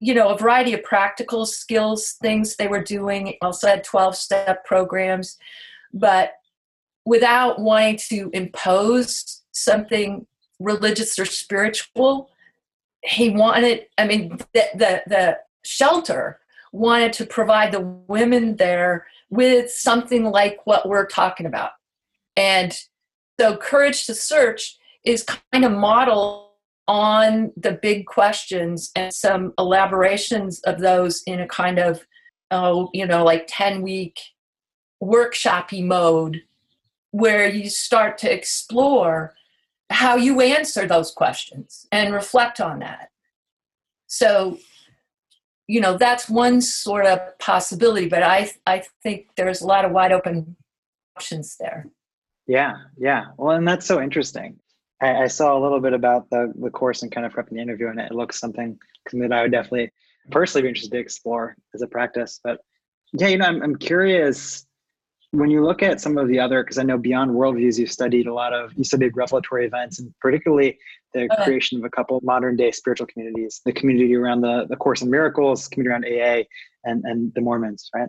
you 0.00 0.14
know, 0.14 0.28
a 0.28 0.38
variety 0.38 0.74
of 0.74 0.82
practical 0.82 1.46
skills, 1.46 2.16
things 2.20 2.56
they 2.56 2.68
were 2.68 2.82
doing. 2.82 3.34
Also 3.40 3.66
had 3.66 3.84
12 3.84 4.16
step 4.16 4.64
programs, 4.64 5.38
but 5.92 6.32
without 7.06 7.60
wanting 7.60 7.96
to 8.08 8.30
impose 8.34 9.42
something 9.52 10.26
religious 10.58 11.18
or 11.18 11.24
spiritual 11.24 12.28
he 13.02 13.30
wanted 13.30 13.86
i 13.98 14.06
mean 14.06 14.36
the, 14.52 14.64
the, 14.74 15.02
the 15.06 15.38
shelter 15.64 16.40
wanted 16.72 17.12
to 17.12 17.24
provide 17.24 17.72
the 17.72 17.80
women 17.80 18.56
there 18.56 19.06
with 19.30 19.70
something 19.70 20.24
like 20.24 20.58
what 20.64 20.88
we're 20.88 21.06
talking 21.06 21.46
about 21.46 21.70
and 22.36 22.78
so 23.38 23.56
courage 23.56 24.06
to 24.06 24.14
search 24.14 24.76
is 25.04 25.24
kind 25.52 25.64
of 25.64 25.72
modeled 25.72 26.45
on 26.88 27.52
the 27.56 27.72
big 27.72 28.06
questions 28.06 28.90
and 28.94 29.12
some 29.12 29.52
elaborations 29.58 30.60
of 30.60 30.80
those 30.80 31.22
in 31.26 31.40
a 31.40 31.48
kind 31.48 31.78
of 31.78 32.06
oh 32.52 32.88
you 32.92 33.04
know 33.04 33.24
like 33.24 33.44
10 33.48 33.82
week 33.82 34.18
workshoppy 35.02 35.84
mode 35.84 36.42
where 37.10 37.48
you 37.48 37.70
start 37.70 38.18
to 38.18 38.32
explore 38.32 39.34
how 39.90 40.16
you 40.16 40.40
answer 40.40 40.86
those 40.86 41.12
questions 41.12 41.86
and 41.92 42.12
reflect 42.12 42.60
on 42.60 42.80
that. 42.80 43.10
So, 44.08 44.58
you 45.66 45.80
know, 45.80 45.96
that's 45.96 46.28
one 46.28 46.60
sort 46.60 47.06
of 47.06 47.20
possibility, 47.38 48.08
but 48.08 48.22
I 48.22 48.50
I 48.66 48.82
think 49.02 49.28
there's 49.36 49.62
a 49.62 49.66
lot 49.66 49.84
of 49.84 49.92
wide 49.92 50.12
open 50.12 50.56
options 51.16 51.56
there. 51.58 51.88
Yeah, 52.46 52.74
yeah. 52.96 53.26
Well, 53.36 53.56
and 53.56 53.66
that's 53.66 53.86
so 53.86 54.00
interesting. 54.00 54.58
I, 55.00 55.24
I 55.24 55.26
saw 55.26 55.56
a 55.56 55.60
little 55.60 55.80
bit 55.80 55.92
about 55.92 56.28
the 56.30 56.52
the 56.56 56.70
course 56.70 57.02
and 57.02 57.12
kind 57.12 57.26
of 57.26 57.32
prepping 57.32 57.50
the 57.50 57.60
interview, 57.60 57.88
and 57.88 58.00
it 58.00 58.12
looks 58.12 58.40
something 58.40 58.78
that 59.12 59.32
I 59.32 59.42
would 59.42 59.52
definitely 59.52 59.90
personally 60.30 60.62
be 60.62 60.68
interested 60.68 60.92
to 60.92 61.00
explore 61.00 61.56
as 61.74 61.82
a 61.82 61.86
practice. 61.86 62.40
But 62.42 62.60
yeah, 63.12 63.28
you 63.28 63.38
know, 63.38 63.46
I'm 63.46 63.62
I'm 63.62 63.76
curious 63.76 64.66
when 65.36 65.50
you 65.50 65.64
look 65.64 65.82
at 65.82 66.00
some 66.00 66.18
of 66.18 66.28
the 66.28 66.38
other, 66.38 66.62
because 66.62 66.78
I 66.78 66.82
know 66.82 66.98
beyond 66.98 67.30
worldviews, 67.32 67.78
you've 67.78 67.90
studied 67.90 68.26
a 68.26 68.34
lot 68.34 68.52
of, 68.52 68.72
you 68.74 68.84
studied 68.84 69.16
revelatory 69.16 69.66
events 69.66 69.98
and 69.98 70.12
particularly 70.20 70.78
the 71.12 71.24
okay. 71.24 71.44
creation 71.44 71.78
of 71.78 71.84
a 71.84 71.90
couple 71.90 72.16
of 72.16 72.22
modern 72.22 72.56
day 72.56 72.70
spiritual 72.70 73.06
communities, 73.06 73.60
the 73.64 73.72
community 73.72 74.14
around 74.14 74.40
the, 74.40 74.66
the 74.68 74.76
Course 74.76 75.02
in 75.02 75.10
Miracles, 75.10 75.68
community 75.68 76.20
around 76.20 76.40
AA, 76.40 76.42
and, 76.84 77.04
and 77.04 77.32
the 77.34 77.40
Mormons, 77.40 77.90
right? 77.94 78.08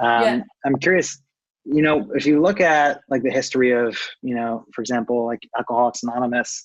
Um, 0.00 0.22
yeah. 0.22 0.40
I'm 0.64 0.78
curious, 0.78 1.20
you 1.64 1.82
know, 1.82 2.10
if 2.14 2.26
you 2.26 2.40
look 2.40 2.60
at 2.60 3.00
like 3.08 3.22
the 3.22 3.30
history 3.30 3.72
of, 3.72 3.98
you 4.22 4.34
know, 4.34 4.64
for 4.72 4.80
example, 4.80 5.26
like 5.26 5.40
Alcoholics 5.56 6.02
Anonymous, 6.02 6.62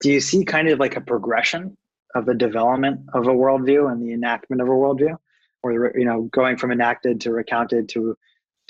do 0.00 0.10
you 0.10 0.20
see 0.20 0.44
kind 0.44 0.68
of 0.68 0.78
like 0.78 0.96
a 0.96 1.00
progression 1.00 1.76
of 2.14 2.26
the 2.26 2.34
development 2.34 3.00
of 3.14 3.26
a 3.26 3.32
worldview 3.32 3.90
and 3.90 4.00
the 4.02 4.12
enactment 4.12 4.62
of 4.62 4.68
a 4.68 4.72
worldview? 4.72 5.16
Or, 5.62 5.92
you 5.98 6.04
know, 6.04 6.22
going 6.32 6.56
from 6.56 6.70
enacted 6.70 7.20
to 7.22 7.32
recounted 7.32 7.88
to 7.90 8.16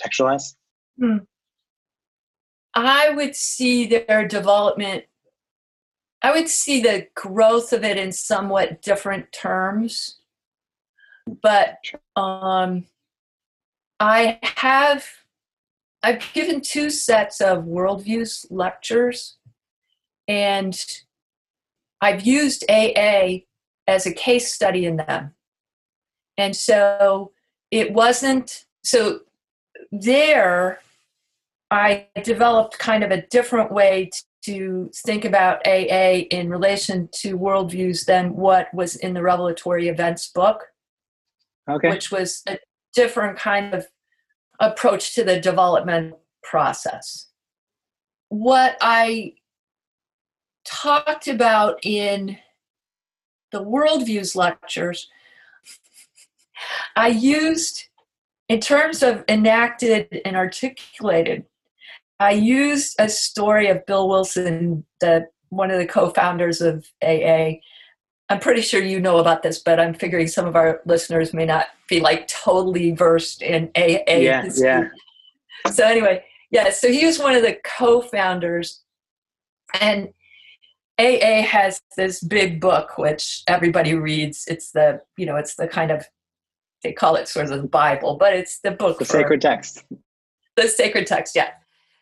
textualized? 0.02 0.54
Hmm. 0.98 1.18
I 2.74 3.10
would 3.10 3.34
see 3.34 3.86
their 3.86 4.26
development, 4.26 5.04
I 6.22 6.32
would 6.32 6.48
see 6.48 6.80
the 6.80 7.06
growth 7.14 7.72
of 7.72 7.84
it 7.84 7.96
in 7.96 8.12
somewhat 8.12 8.82
different 8.82 9.32
terms. 9.32 10.20
But 11.42 11.78
um, 12.14 12.86
I 13.98 14.38
have, 14.42 15.06
I've 16.02 16.22
given 16.32 16.60
two 16.60 16.90
sets 16.90 17.40
of 17.40 17.64
worldviews 17.64 18.46
lectures, 18.50 19.36
and 20.28 20.78
I've 22.00 22.22
used 22.26 22.64
AA 22.70 23.44
as 23.86 24.06
a 24.06 24.12
case 24.12 24.52
study 24.52 24.86
in 24.86 24.96
them. 24.96 25.34
And 26.38 26.54
so 26.54 27.32
it 27.70 27.92
wasn't, 27.92 28.66
so 28.84 29.20
there 29.90 30.80
I 31.70 32.06
developed 32.22 32.78
kind 32.78 33.02
of 33.02 33.10
a 33.10 33.26
different 33.28 33.72
way 33.72 34.10
to 34.44 34.90
think 34.94 35.24
about 35.24 35.66
AA 35.66 36.26
in 36.30 36.48
relation 36.48 37.08
to 37.12 37.36
worldviews 37.36 38.04
than 38.04 38.36
what 38.36 38.72
was 38.72 38.94
in 38.96 39.14
the 39.14 39.22
Revelatory 39.22 39.88
Events 39.88 40.28
book, 40.28 40.66
Okay. 41.68 41.90
which 41.90 42.12
was 42.12 42.42
a 42.46 42.58
different 42.94 43.36
kind 43.36 43.74
of 43.74 43.88
approach 44.60 45.14
to 45.14 45.24
the 45.24 45.40
development 45.40 46.14
process. 46.42 47.28
What 48.28 48.76
I 48.80 49.34
talked 50.64 51.28
about 51.28 51.78
in 51.82 52.38
the 53.52 53.62
worldviews 53.62 54.34
lectures, 54.34 55.08
I 56.96 57.08
used, 57.08 57.84
in 58.48 58.60
terms 58.60 59.02
of 59.02 59.24
enacted 59.28 60.20
and 60.24 60.36
articulated, 60.36 61.44
I 62.18 62.32
used 62.32 62.96
a 62.98 63.08
story 63.08 63.68
of 63.68 63.84
Bill 63.86 64.08
Wilson, 64.08 64.84
the 65.00 65.26
one 65.50 65.70
of 65.70 65.78
the 65.78 65.86
co-founders 65.86 66.60
of 66.60 66.88
AA. 67.02 67.60
I'm 68.28 68.40
pretty 68.40 68.60
sure 68.62 68.82
you 68.82 69.00
know 69.00 69.18
about 69.18 69.42
this, 69.42 69.60
but 69.60 69.78
I'm 69.78 69.94
figuring 69.94 70.26
some 70.26 70.46
of 70.46 70.56
our 70.56 70.80
listeners 70.84 71.32
may 71.32 71.46
not 71.46 71.66
be 71.88 72.00
like 72.00 72.26
totally 72.26 72.90
versed 72.92 73.40
in 73.42 73.70
AA. 73.76 74.00
Yeah, 74.08 74.42
history. 74.42 74.66
yeah. 74.66 74.88
So 75.72 75.84
anyway, 75.86 76.24
yeah, 76.50 76.70
so 76.70 76.90
he 76.90 77.06
was 77.06 77.18
one 77.18 77.34
of 77.36 77.42
the 77.42 77.56
co-founders, 77.64 78.82
and 79.80 80.08
AA 80.98 81.42
has 81.42 81.80
this 81.96 82.20
big 82.22 82.60
book 82.60 82.96
which 82.98 83.42
everybody 83.46 83.94
reads. 83.94 84.44
It's 84.48 84.70
the 84.72 85.00
you 85.16 85.26
know 85.26 85.36
it's 85.36 85.54
the 85.54 85.68
kind 85.68 85.90
of 85.90 86.04
they 86.82 86.92
call 86.92 87.16
it 87.16 87.28
sort 87.28 87.46
of 87.50 87.62
the 87.62 87.68
Bible, 87.68 88.16
but 88.18 88.32
it's 88.32 88.58
the 88.60 88.70
book 88.70 88.98
The 88.98 89.04
sacred 89.04 89.40
text. 89.40 89.84
the 90.56 90.68
sacred 90.68 91.06
text. 91.06 91.36
Yeah. 91.36 91.50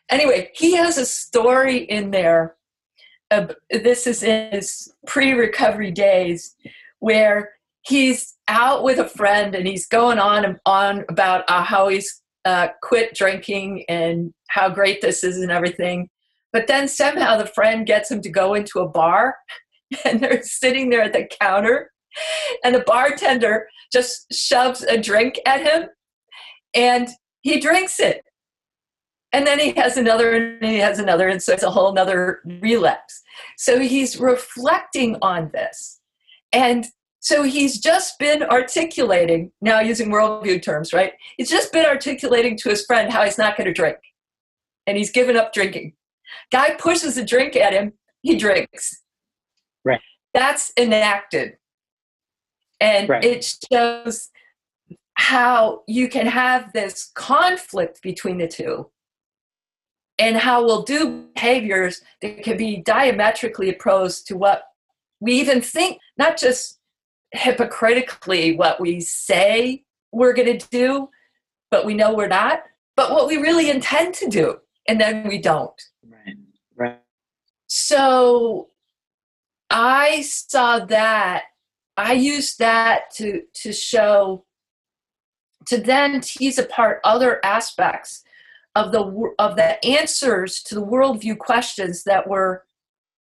Anyway, 0.09 0.51
he 0.55 0.75
has 0.75 0.97
a 0.97 1.05
story 1.05 1.77
in 1.77 2.11
there. 2.11 2.55
Uh, 3.31 3.47
this 3.71 4.05
is 4.07 4.23
in 4.23 4.51
his 4.51 4.93
pre-recovery 5.07 5.91
days 5.91 6.55
where 6.99 7.51
he's 7.81 8.35
out 8.47 8.83
with 8.83 8.99
a 8.99 9.07
friend 9.09 9.55
and 9.55 9.67
he's 9.67 9.87
going 9.87 10.19
on 10.19 10.45
and 10.45 10.57
on 10.65 11.05
about 11.09 11.43
uh, 11.47 11.63
how 11.63 11.87
he's 11.87 12.21
uh, 12.45 12.67
quit 12.81 13.13
drinking 13.15 13.83
and 13.89 14.33
how 14.49 14.69
great 14.69 15.01
this 15.01 15.23
is 15.23 15.37
and 15.37 15.51
everything. 15.51 16.09
But 16.53 16.67
then 16.67 16.87
somehow 16.87 17.37
the 17.37 17.47
friend 17.47 17.85
gets 17.85 18.09
him 18.09 18.21
to 18.21 18.29
go 18.29 18.53
into 18.53 18.79
a 18.79 18.87
bar 18.87 19.35
and 20.05 20.19
they're 20.19 20.43
sitting 20.43 20.89
there 20.89 21.01
at 21.01 21.13
the 21.13 21.27
counter 21.41 21.91
and 22.63 22.73
the 22.73 22.83
bartender 22.85 23.67
just 23.91 24.31
shoves 24.33 24.83
a 24.83 24.97
drink 24.97 25.39
at 25.45 25.61
him 25.61 25.89
and 26.73 27.09
he 27.41 27.59
drinks 27.59 27.99
it. 27.99 28.21
And 29.35 29.45
then 29.45 29.59
he 29.59 29.73
has 29.73 29.97
another 29.97 30.31
and 30.31 30.63
he 30.63 30.77
has 30.77 30.97
another, 30.97 31.27
and 31.27 31.43
so 31.43 31.51
it's 31.51 31.61
a 31.61 31.69
whole 31.69 31.91
another 31.91 32.39
relapse. 32.61 33.21
So 33.57 33.79
he's 33.79 34.17
reflecting 34.17 35.17
on 35.21 35.51
this. 35.53 35.99
And 36.53 36.85
so 37.19 37.43
he's 37.43 37.77
just 37.79 38.17
been 38.17 38.43
articulating, 38.43 39.51
now 39.59 39.81
using 39.81 40.09
worldview 40.09 40.63
terms, 40.63 40.93
right? 40.93 41.11
He's 41.35 41.49
just 41.49 41.73
been 41.73 41.85
articulating 41.85 42.55
to 42.59 42.69
his 42.69 42.85
friend 42.85 43.11
how 43.11 43.25
he's 43.25 43.37
not 43.37 43.57
going 43.57 43.65
to 43.67 43.73
drink. 43.73 43.97
And 44.87 44.95
he's 44.95 45.11
given 45.11 45.35
up 45.35 45.51
drinking. 45.51 45.95
Guy 46.49 46.75
pushes 46.75 47.17
a 47.17 47.25
drink 47.25 47.57
at 47.57 47.73
him, 47.73 47.91
he 48.21 48.37
drinks. 48.37 49.01
Right. 49.83 49.99
That's 50.33 50.71
enacted. 50.77 51.57
And 52.79 53.09
Right. 53.09 53.25
it 53.25 53.53
shows 53.69 54.29
how 55.15 55.83
you 55.87 56.07
can 56.07 56.27
have 56.27 56.71
this 56.71 57.11
conflict 57.15 58.01
between 58.01 58.37
the 58.37 58.47
two 58.47 58.91
and 60.17 60.37
how 60.37 60.63
we'll 60.63 60.83
do 60.83 61.27
behaviors 61.33 62.01
that 62.21 62.43
can 62.43 62.57
be 62.57 62.77
diametrically 62.77 63.69
opposed 63.69 64.27
to 64.27 64.37
what 64.37 64.63
we 65.19 65.33
even 65.33 65.61
think, 65.61 65.99
not 66.17 66.37
just 66.37 66.79
hypocritically 67.31 68.55
what 68.55 68.79
we 68.79 69.01
say 69.01 69.83
we're 70.11 70.33
going 70.33 70.57
to 70.57 70.67
do, 70.69 71.09
but 71.69 71.85
we 71.85 71.93
know 71.93 72.13
we're 72.13 72.27
not, 72.27 72.63
but 72.95 73.11
what 73.11 73.27
we 73.27 73.37
really 73.37 73.69
intend 73.69 74.13
to 74.15 74.29
do, 74.29 74.57
and 74.87 74.99
then 74.99 75.27
we 75.27 75.37
don't. 75.37 75.81
Right. 76.07 76.35
Right. 76.75 76.99
So 77.67 78.69
I 79.69 80.21
saw 80.21 80.79
that. 80.85 81.43
I 81.97 82.13
used 82.13 82.59
that 82.59 83.11
to 83.15 83.43
to 83.63 83.73
show 83.73 84.45
to 85.67 85.77
then 85.77 86.21
tease 86.21 86.59
apart 86.59 86.99
other 87.03 87.43
aspects 87.43 88.24
of 88.75 88.91
the 88.91 89.33
of 89.39 89.55
the 89.55 89.83
answers 89.85 90.61
to 90.63 90.75
the 90.75 90.85
worldview 90.85 91.37
questions 91.37 92.03
that 92.03 92.27
were 92.27 92.65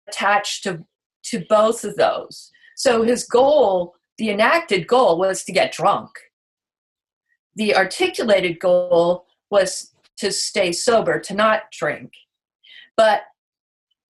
attached 0.08 0.64
to 0.64 0.86
to 1.24 1.46
both 1.48 1.84
of 1.84 1.96
those. 1.96 2.52
So 2.76 3.04
his 3.04 3.24
goal, 3.24 3.96
the 4.18 4.30
enacted 4.30 4.88
goal, 4.88 5.18
was 5.18 5.44
to 5.44 5.52
get 5.52 5.72
drunk. 5.72 6.10
The 7.56 7.76
articulated 7.76 8.60
goal 8.60 9.26
was 9.50 9.92
to 10.18 10.32
stay 10.32 10.72
sober, 10.72 11.20
to 11.20 11.34
not 11.34 11.72
drink. 11.72 12.12
But 12.96 13.22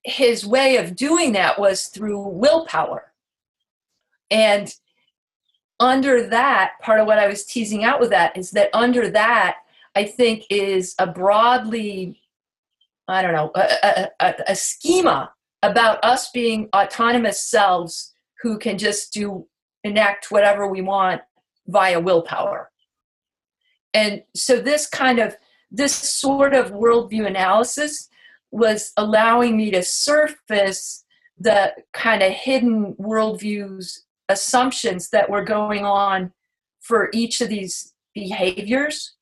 his 0.04 0.46
way 0.46 0.76
of 0.76 0.94
doing 0.94 1.32
that 1.32 1.58
was 1.58 1.86
through 1.86 2.28
willpower. 2.28 3.12
And 4.30 4.72
under 5.80 6.26
that, 6.28 6.72
part 6.80 7.00
of 7.00 7.06
what 7.06 7.18
I 7.18 7.26
was 7.26 7.44
teasing 7.44 7.84
out 7.84 8.00
with 8.00 8.10
that 8.10 8.36
is 8.36 8.52
that 8.52 8.70
under 8.72 9.10
that, 9.10 9.58
I 9.96 10.04
think 10.04 10.44
is 10.50 10.94
a 10.98 11.06
broadly, 11.06 12.20
I 13.08 13.22
don't 13.22 13.32
know, 13.32 13.50
a, 13.54 14.08
a, 14.20 14.34
a 14.48 14.54
schema 14.54 15.32
about 15.62 16.04
us 16.04 16.30
being 16.30 16.68
autonomous 16.76 17.42
selves 17.42 18.12
who 18.42 18.58
can 18.58 18.76
just 18.76 19.12
do 19.12 19.48
enact 19.82 20.30
whatever 20.30 20.68
we 20.68 20.82
want 20.82 21.22
via 21.66 21.98
willpower. 21.98 22.70
And 23.94 24.22
so 24.34 24.60
this 24.60 24.86
kind 24.86 25.18
of 25.18 25.36
this 25.70 25.94
sort 25.94 26.54
of 26.54 26.70
worldview 26.70 27.26
analysis 27.26 28.08
was 28.50 28.92
allowing 28.96 29.56
me 29.56 29.70
to 29.70 29.82
surface 29.82 31.04
the 31.38 31.72
kind 31.92 32.22
of 32.22 32.32
hidden 32.32 32.94
worldviews 32.94 34.00
assumptions 34.28 35.10
that 35.10 35.30
were 35.30 35.44
going 35.44 35.84
on 35.84 36.32
for 36.80 37.10
each 37.12 37.40
of 37.40 37.48
these 37.48 37.94
behaviors. 38.14 39.15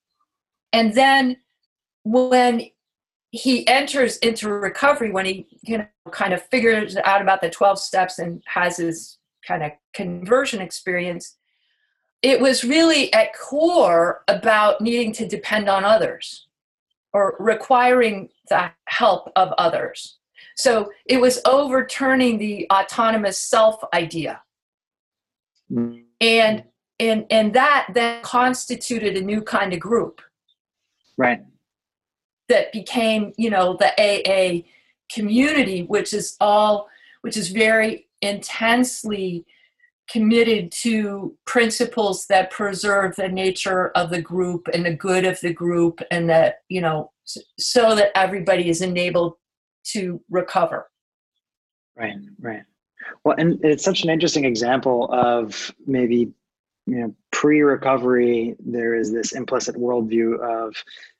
And 0.74 0.92
then 0.92 1.36
when 2.02 2.66
he 3.30 3.66
enters 3.68 4.16
into 4.18 4.48
recovery, 4.48 5.12
when 5.12 5.24
he 5.24 5.46
you 5.62 5.78
know 5.78 5.86
kind 6.10 6.34
of 6.34 6.42
figures 6.42 6.96
out 6.96 7.22
about 7.22 7.40
the 7.40 7.48
12 7.48 7.78
steps 7.78 8.18
and 8.18 8.42
has 8.46 8.78
his 8.78 9.18
kind 9.46 9.62
of 9.62 9.70
conversion 9.94 10.60
experience, 10.60 11.36
it 12.22 12.40
was 12.40 12.64
really 12.64 13.12
at 13.12 13.38
core 13.38 14.24
about 14.26 14.80
needing 14.80 15.12
to 15.12 15.28
depend 15.28 15.68
on 15.68 15.84
others 15.84 16.48
or 17.12 17.36
requiring 17.38 18.28
the 18.48 18.70
help 18.86 19.30
of 19.36 19.52
others. 19.56 20.18
So 20.56 20.90
it 21.06 21.20
was 21.20 21.40
overturning 21.44 22.38
the 22.38 22.66
autonomous 22.72 23.38
self 23.38 23.76
idea. 23.94 24.42
Mm. 25.70 26.02
And 26.20 26.64
and 26.98 27.26
and 27.30 27.54
that 27.54 27.86
then 27.94 28.22
constituted 28.22 29.16
a 29.16 29.20
new 29.20 29.40
kind 29.40 29.72
of 29.72 29.78
group 29.78 30.20
Right. 31.16 31.40
that 32.48 32.72
became, 32.72 33.32
you 33.36 33.50
know, 33.50 33.76
the 33.78 33.92
AA 33.98 34.62
community, 35.12 35.82
which 35.82 36.12
is 36.12 36.36
all 36.40 36.88
which 37.22 37.36
is 37.36 37.48
very 37.48 38.06
intensely 38.20 39.46
committed 40.10 40.70
to 40.70 41.34
principles 41.46 42.26
that 42.26 42.50
preserve 42.50 43.16
the 43.16 43.28
nature 43.28 43.88
of 43.90 44.10
the 44.10 44.20
group 44.20 44.68
and 44.74 44.84
the 44.84 44.92
good 44.92 45.24
of 45.24 45.40
the 45.40 45.52
group 45.52 46.02
and 46.10 46.28
that 46.28 46.56
you 46.68 46.80
know 46.80 47.10
so 47.58 47.94
that 47.94 48.10
everybody 48.14 48.68
is 48.68 48.82
enabled 48.82 49.34
to 49.82 50.20
recover 50.28 50.86
Right, 51.96 52.16
right. 52.40 52.62
Well, 53.24 53.36
and 53.38 53.62
it's 53.64 53.84
such 53.84 54.02
an 54.02 54.10
interesting 54.10 54.44
example 54.44 55.08
of 55.12 55.72
maybe, 55.86 56.32
you 56.86 56.96
know, 57.00 57.14
pre-recovery. 57.32 58.56
There 58.60 58.94
is 58.94 59.12
this 59.12 59.32
implicit 59.32 59.76
worldview 59.76 60.38
of 60.40 60.74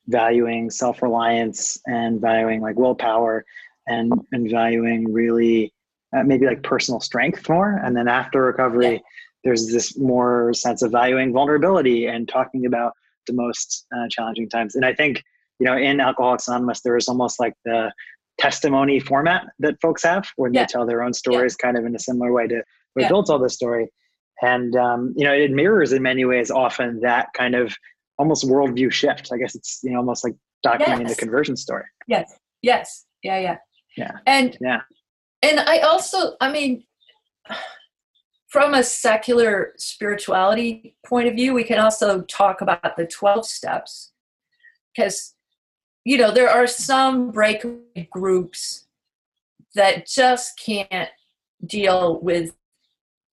valuing 0.09 0.70
self-reliance 0.70 1.79
and 1.87 2.20
valuing 2.20 2.61
like 2.61 2.77
willpower, 2.77 3.44
and 3.87 4.12
and 4.33 4.50
valuing 4.50 5.12
really 5.12 5.72
uh, 6.16 6.22
maybe 6.22 6.46
like 6.46 6.62
personal 6.62 7.00
strength 7.00 7.48
more. 7.48 7.81
And 7.85 7.96
then 7.96 8.09
after 8.09 8.42
recovery, 8.42 8.92
Yeah. 8.94 8.98
there's 9.44 9.72
this 9.72 9.98
more 9.98 10.53
sense 10.55 10.83
of 10.83 10.92
valuing 10.92 11.33
vulnerability 11.33 12.07
and 12.07 12.29
talking 12.29 12.66
about 12.66 12.92
the 13.27 13.33
most 13.33 13.87
uh, 13.96 14.07
challenging 14.11 14.48
times. 14.48 14.74
And 14.77 14.85
I 14.85 14.94
think 14.94 15.22
you 15.61 15.66
know, 15.66 15.77
in 15.77 16.00
Alcoholics 16.00 16.48
Anonymous, 16.48 16.81
there 16.81 16.96
is 16.96 17.09
almost 17.09 17.38
like 17.38 17.55
the 17.64 17.92
testimony 18.38 18.98
format 18.98 19.46
that 19.61 19.81
folks 19.81 20.03
have 20.03 20.27
when 20.37 20.53
Yeah. 20.53 20.62
they 20.62 20.66
tell 20.66 20.85
their 20.85 21.00
own 21.03 21.12
stories 21.12 21.55
kind 21.55 21.79
of 21.79 21.85
in 21.85 21.94
a 21.94 21.98
similar 21.98 22.33
way 22.33 22.48
to 22.48 22.62
Yeah. 22.96 23.09
Bill 23.09 23.22
told 23.22 23.42
the 23.42 23.48
story. 23.48 23.88
And, 24.42 24.75
um, 24.77 25.14
you 25.16 25.25
know, 25.25 25.33
it 25.33 25.51
mirrors 25.51 25.92
in 25.92 26.03
many 26.03 26.25
ways 26.25 26.51
often 26.51 27.01
that 27.01 27.29
kind 27.35 27.55
of 27.55 27.75
almost 28.18 28.44
worldview 28.47 28.90
shift. 28.92 29.31
I 29.33 29.38
guess 29.38 29.55
it's, 29.55 29.81
you 29.83 29.90
know, 29.92 29.99
almost 29.99 30.25
like 30.25 30.35
documenting 30.66 31.03
Yes. 31.09 31.14
the 31.16 31.20
conversion 31.20 31.57
story. 31.57 31.85
yes 32.09 32.33
yes 32.62 33.05
yeah 33.23 33.38
yeah 33.38 33.57
Yeah. 33.97 34.12
And 34.27 34.57
yeah. 34.61 34.81
And 35.42 35.61
I 35.61 35.79
also, 35.81 36.37
I 36.40 36.51
mean, 36.51 36.85
from 38.49 38.73
a 38.75 38.83
secular 38.83 39.75
spirituality 39.77 40.97
point 41.07 41.29
of 41.29 41.35
view, 41.35 41.53
we 41.53 41.64
can 41.64 41.79
also 41.79 42.23
talk 42.23 42.61
about 42.61 42.97
the 42.97 43.07
12 43.07 43.44
steps 43.47 44.12
because, 44.94 45.35
you 46.05 46.16
know, 46.16 46.31
there 46.31 46.49
are 46.49 46.66
some 46.66 47.31
breakaway 47.31 48.09
groups 48.11 48.87
that 49.75 50.07
just 50.07 50.59
can't 50.59 51.11
deal 51.66 52.20
with 52.20 52.55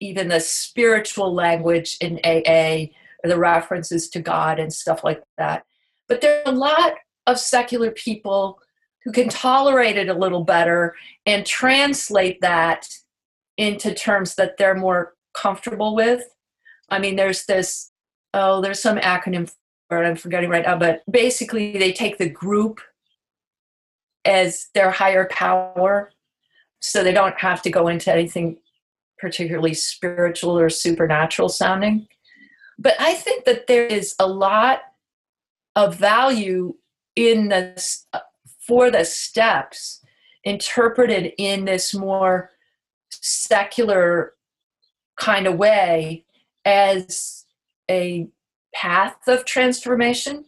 even 0.02 0.28
the 0.28 0.40
spiritual 0.40 1.34
language 1.34 1.98
in 2.02 2.20
AA 2.26 2.88
or 3.24 3.30
the 3.30 3.38
references 3.38 4.10
to 4.10 4.20
God 4.20 4.60
and 4.60 4.74
stuff 4.74 5.04
like 5.04 5.24
that. 5.38 5.64
But 6.10 6.20
there 6.20 6.42
are 6.46 6.52
a 6.52 6.56
lot 6.56 6.96
of 7.28 7.40
secular 7.40 7.92
people 7.92 8.60
who 9.06 9.12
can 9.12 9.30
tolerate 9.30 9.98
it 9.98 10.10
a 10.10 10.14
little 10.14 10.44
better 10.44 10.96
and 11.26 11.46
translate 11.46 12.42
that 12.42 12.90
into 13.58 13.94
terms 13.94 14.36
that 14.36 14.58
they're 14.58 14.76
more 14.76 15.14
comfortable 15.34 15.96
with. 15.96 16.24
I 16.90 17.00
mean, 17.00 17.16
there's 17.16 17.46
this, 17.46 17.92
oh, 18.34 18.60
there's 18.60 18.82
some 18.82 18.98
acronym 18.98 19.52
for 19.88 20.04
it, 20.04 20.08
I'm 20.08 20.16
forgetting 20.16 20.50
right 20.50 20.66
now, 20.66 20.78
but 20.78 21.04
basically 21.10 21.78
they 21.78 21.92
take 21.92 22.18
the 22.18 22.30
group 22.30 22.82
as 24.26 24.68
their 24.74 24.92
higher 24.92 25.28
power 25.30 26.12
so 26.80 27.04
they 27.04 27.14
don't 27.14 27.40
have 27.40 27.62
to 27.64 27.70
go 27.70 27.88
into 27.88 28.12
anything 28.12 28.58
particularly 29.22 29.76
spiritual 29.76 30.58
or 30.58 30.70
supernatural 30.70 31.48
sounding. 31.48 32.08
But 32.78 32.96
I 33.00 33.14
think 33.14 33.46
that 33.46 33.68
there 33.68 33.86
is 33.86 34.16
a 34.20 34.28
lot 34.28 34.82
of 35.76 35.96
value 35.96 36.76
in 37.16 37.50
this 37.50 38.08
uh, 38.12 38.20
for 38.68 38.90
the 38.90 39.06
steps 39.06 40.02
interpreted 40.44 41.34
in 41.38 41.66
this 41.66 41.94
more 41.94 42.50
secular 43.12 44.34
kind 45.18 45.46
of 45.46 45.58
way 45.58 46.26
as 46.66 47.46
a 47.90 48.28
path 48.74 49.28
of 49.28 49.46
transformation 49.46 50.46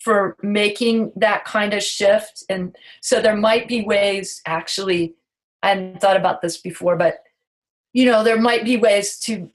for 0.00 0.36
making 0.42 1.12
that 1.16 1.44
kind 1.44 1.74
of 1.74 1.82
shift 1.82 2.44
and 2.48 2.74
so 3.00 3.20
there 3.20 3.36
might 3.36 3.68
be 3.68 3.82
ways 3.82 4.40
actually 4.46 5.14
i 5.62 5.70
hadn't 5.70 6.00
thought 6.00 6.16
about 6.16 6.40
this 6.40 6.56
before 6.56 6.96
but 6.96 7.18
you 7.96 8.04
know 8.04 8.22
there 8.22 8.38
might 8.38 8.62
be 8.62 8.76
ways 8.76 9.18
to 9.18 9.50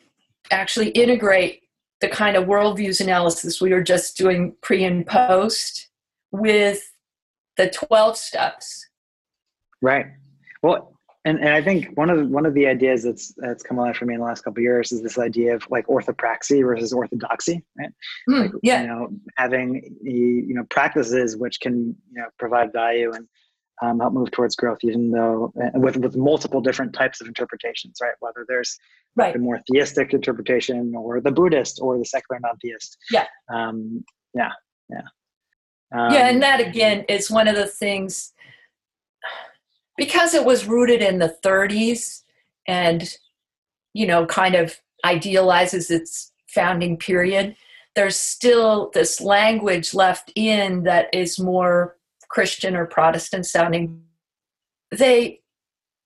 actually 0.50 0.90
integrate 0.90 1.62
the 2.02 2.10
kind 2.10 2.36
of 2.36 2.46
worldviews 2.46 3.00
analysis 3.00 3.62
we 3.62 3.72
were 3.72 3.84
just 3.84 4.18
doing 4.18 4.56
pre 4.62 4.84
and 4.84 5.06
post 5.06 5.90
with 6.32 6.92
the 7.58 7.70
12 7.70 8.18
steps 8.18 8.88
right 9.82 10.08
well 10.64 10.92
and, 11.24 11.38
and 11.38 11.50
I 11.50 11.62
think 11.62 11.96
one 11.96 12.10
of 12.10 12.18
the, 12.18 12.26
one 12.26 12.48
of 12.48 12.56
the 12.56 12.66
ideas 12.66 13.04
that's 13.04 13.32
that's 13.38 13.62
come 13.62 13.78
alive 13.78 13.96
for 13.96 14.06
me 14.06 14.16
in 14.16 14.22
the 14.22 14.26
last 14.26 14.44
couple 14.44 14.64
years 14.64 14.92
is 14.92 15.04
this 15.04 15.20
idea 15.20 15.54
of 15.54 15.64
like 15.70 15.86
orthopraxy 15.86 16.66
versus 16.66 16.94
orthodoxy, 16.94 17.62
right? 17.78 17.92
Mm, 18.28 18.42
like, 18.42 18.52
yeah. 18.64 18.82
You 18.82 18.88
know, 18.88 19.10
having 19.38 19.98
the, 20.02 20.12
you 20.12 20.56
know 20.56 20.64
practices 20.72 21.38
which 21.38 21.60
can 21.60 21.96
you 22.12 22.22
know 22.22 22.26
provide 22.40 22.74
value 22.74 23.12
and 23.14 23.28
um, 23.82 24.00
help 24.00 24.14
move 24.14 24.32
towards 24.32 24.56
growth, 24.56 24.80
even 24.84 25.12
though 25.12 25.52
uh, 25.62 25.80
with 25.80 25.98
with 25.98 26.16
multiple 26.16 26.62
different 26.62 26.94
types 26.94 27.22
of 27.22 27.28
interpretations, 27.28 27.98
right? 28.02 28.14
Whether 28.20 28.46
there's 28.48 28.78
right. 29.16 29.34
the 29.34 29.40
more 29.40 29.60
theistic 29.72 30.14
interpretation, 30.14 30.94
or 30.96 31.20
the 31.22 31.32
Buddhist, 31.32 31.80
or 31.82 31.98
the 31.98 32.06
secular 32.06 32.40
non-theist. 32.40 32.98
Yeah. 33.10 33.26
Um, 33.54 34.04
yeah. 34.34 34.52
Yeah. 34.90 35.02
Um, 35.94 36.14
yeah, 36.14 36.28
and 36.28 36.36
um, 36.36 36.42
that 36.42 36.60
again 36.62 37.06
is 37.10 37.30
one 37.30 37.48
of 37.48 37.56
the 37.56 37.68
things 37.68 38.34
because 39.98 40.34
it 40.34 40.46
was 40.46 40.68
rooted 40.68 41.02
in 41.02 41.20
the 41.20 41.36
30s 41.44 42.22
and 42.68 43.18
you 43.94 44.08
know 44.08 44.26
kind 44.26 44.56
of 44.56 44.78
idealizes 45.04 45.92
its 45.92 46.32
founding 46.48 46.98
period 46.98 47.56
there's 47.96 48.16
still 48.16 48.90
this 48.94 49.20
language 49.20 49.94
left 49.94 50.32
in 50.36 50.84
that 50.84 51.08
is 51.14 51.40
more 51.40 51.98
christian 52.32 52.76
or 52.76 52.86
protestant 52.86 53.46
sounding 53.46 54.02
they 54.92 55.40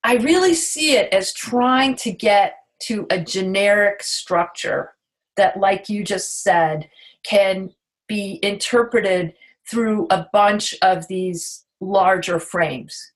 i 0.04 0.16
really 0.16 0.54
see 0.54 0.96
it 0.96 1.14
as 1.14 1.34
trying 1.34 1.96
to 1.96 2.12
get 2.12 2.56
to 2.80 3.08
a 3.10 3.20
generic 3.20 4.04
structure 4.04 4.94
that 5.38 5.58
like 5.58 5.90
you 5.90 6.04
just 6.04 6.44
said 6.44 6.90
can 7.24 7.72
be 8.08 8.40
interpreted 8.44 9.34
through 9.70 10.08
a 10.12 10.28
bunch 10.32 10.76
of 10.82 11.08
these 11.08 11.66
larger 11.82 12.40
frames. 12.40 13.12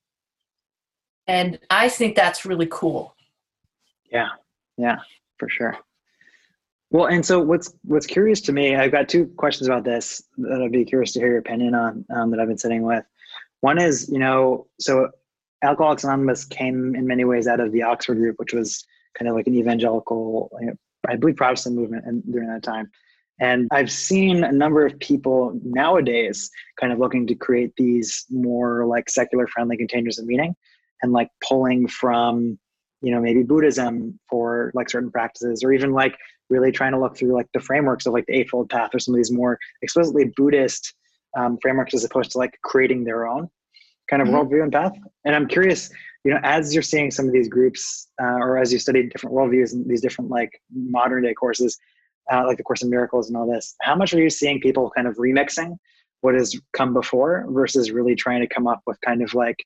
And 1.28 1.60
i 1.70 1.90
think 1.90 2.16
that's 2.16 2.46
really 2.46 2.68
cool. 2.70 3.16
Yeah. 4.12 4.30
Yeah 4.78 5.00
for 5.38 5.48
sure 5.50 5.78
well 6.92 7.06
and 7.06 7.26
so 7.26 7.40
what's 7.40 7.74
what's 7.84 8.06
curious 8.06 8.42
to 8.42 8.52
me 8.52 8.76
i've 8.76 8.92
got 8.92 9.08
two 9.08 9.28
questions 9.38 9.68
about 9.68 9.84
this 9.84 10.24
that 10.38 10.62
i'd 10.62 10.72
be 10.72 10.86
curious 10.86 11.12
to 11.12 11.20
hear 11.20 11.30
your 11.30 11.40
opinion 11.40 11.76
on 11.76 12.06
um, 12.16 12.32
that 12.32 12.40
i've 12.40 12.48
been 12.48 12.58
sitting 12.58 12.84
with. 12.84 13.04
One 13.62 13.80
is 13.80 14.10
you 14.10 14.20
know 14.20 14.68
so 14.80 15.10
alcoholics 15.64 16.04
anonymous 16.04 16.46
came 16.46 16.96
in 16.96 17.06
many 17.06 17.26
ways 17.26 17.48
out 17.48 17.60
of 17.60 17.72
the 17.72 17.84
oxford 17.84 18.16
group 18.16 18.38
which 18.40 18.54
was 18.54 18.86
kind 19.18 19.28
of 19.28 19.36
like 19.36 19.48
an 19.48 19.56
evangelical 19.56 20.50
you 20.62 20.68
know, 20.68 20.74
i 21.08 21.16
believe 21.16 21.36
protestant 21.36 21.76
movement 21.76 22.06
and 22.06 22.24
during 22.32 22.48
that 22.48 22.64
time. 22.64 22.90
And 23.42 23.68
i've 23.72 23.92
seen 23.92 24.44
a 24.44 24.52
number 24.52 24.86
of 24.86 24.98
people 25.00 25.60
nowadays 25.64 26.50
kind 26.80 26.94
of 26.94 27.00
looking 27.00 27.28
to 27.28 27.36
create 27.36 27.74
these 27.76 28.26
more 28.30 28.86
like 28.86 29.10
secular 29.10 29.48
friendly 29.48 29.78
containers 29.78 30.20
of 30.20 30.26
meaning 30.26 30.56
and 31.02 31.12
like 31.12 31.30
pulling 31.46 31.88
from 31.88 32.58
you 33.02 33.12
know 33.12 33.20
maybe 33.20 33.44
buddhism 33.44 34.20
for 34.30 34.72
like 34.74 34.90
certain 34.90 35.12
practices 35.12 35.64
or 35.64 35.72
even 35.72 35.92
like 35.92 36.16
really 36.50 36.72
trying 36.72 36.92
to 36.92 37.00
look 37.00 37.18
through 37.18 37.34
like 37.34 37.48
the 37.54 37.60
frameworks 37.60 38.06
of 38.06 38.14
like 38.14 38.26
the 38.28 38.36
eightfold 38.36 38.70
path 38.70 38.90
or 38.94 39.00
some 39.00 39.14
of 39.14 39.18
these 39.18 39.32
more 39.32 39.58
explicitly 39.82 40.32
buddhist 40.36 40.94
um, 41.38 41.58
frameworks 41.62 41.94
as 41.94 42.04
opposed 42.04 42.32
to 42.32 42.38
like 42.38 42.58
creating 42.64 43.04
their 43.04 43.28
own 43.28 43.50
kind 44.10 44.22
of 44.22 44.28
mm-hmm. 44.28 44.38
worldview 44.38 44.64
and 44.64 44.72
path 44.72 44.94
and 45.26 45.36
i'm 45.36 45.48
curious 45.48 45.90
you 46.24 46.32
know 46.32 46.40
as 46.44 46.74
you're 46.74 46.84
seeing 46.84 47.12
some 47.12 47.28
of 47.28 47.34
these 47.34 47.48
groups 47.48 48.08
uh, 48.22 48.38
or 48.38 48.58
as 48.58 48.74
you 48.74 48.80
study 48.80 49.08
different 49.08 49.36
worldviews 49.36 49.74
and 49.74 49.88
these 49.90 50.02
different 50.02 50.30
like 50.30 50.52
modern 50.74 51.24
day 51.24 51.34
courses 51.34 51.78
uh, 52.32 52.46
like 52.46 52.58
the 52.58 52.64
course 52.64 52.82
in 52.82 52.90
miracles 52.90 53.28
and 53.28 53.38
all 53.38 53.50
this 53.50 53.76
how 53.82 53.96
much 53.96 54.14
are 54.14 54.22
you 54.22 54.30
seeing 54.30 54.60
people 54.60 54.92
kind 54.96 55.08
of 55.08 55.16
remixing 55.18 55.76
what 56.22 56.36
has 56.36 56.56
come 56.74 56.94
before 56.94 57.46
versus 57.50 57.92
really 57.92 58.16
trying 58.16 58.42
to 58.42 58.48
come 58.48 58.68
up 58.68 58.82
with 58.86 59.00
kind 59.02 59.22
of 59.22 59.34
like 59.34 59.58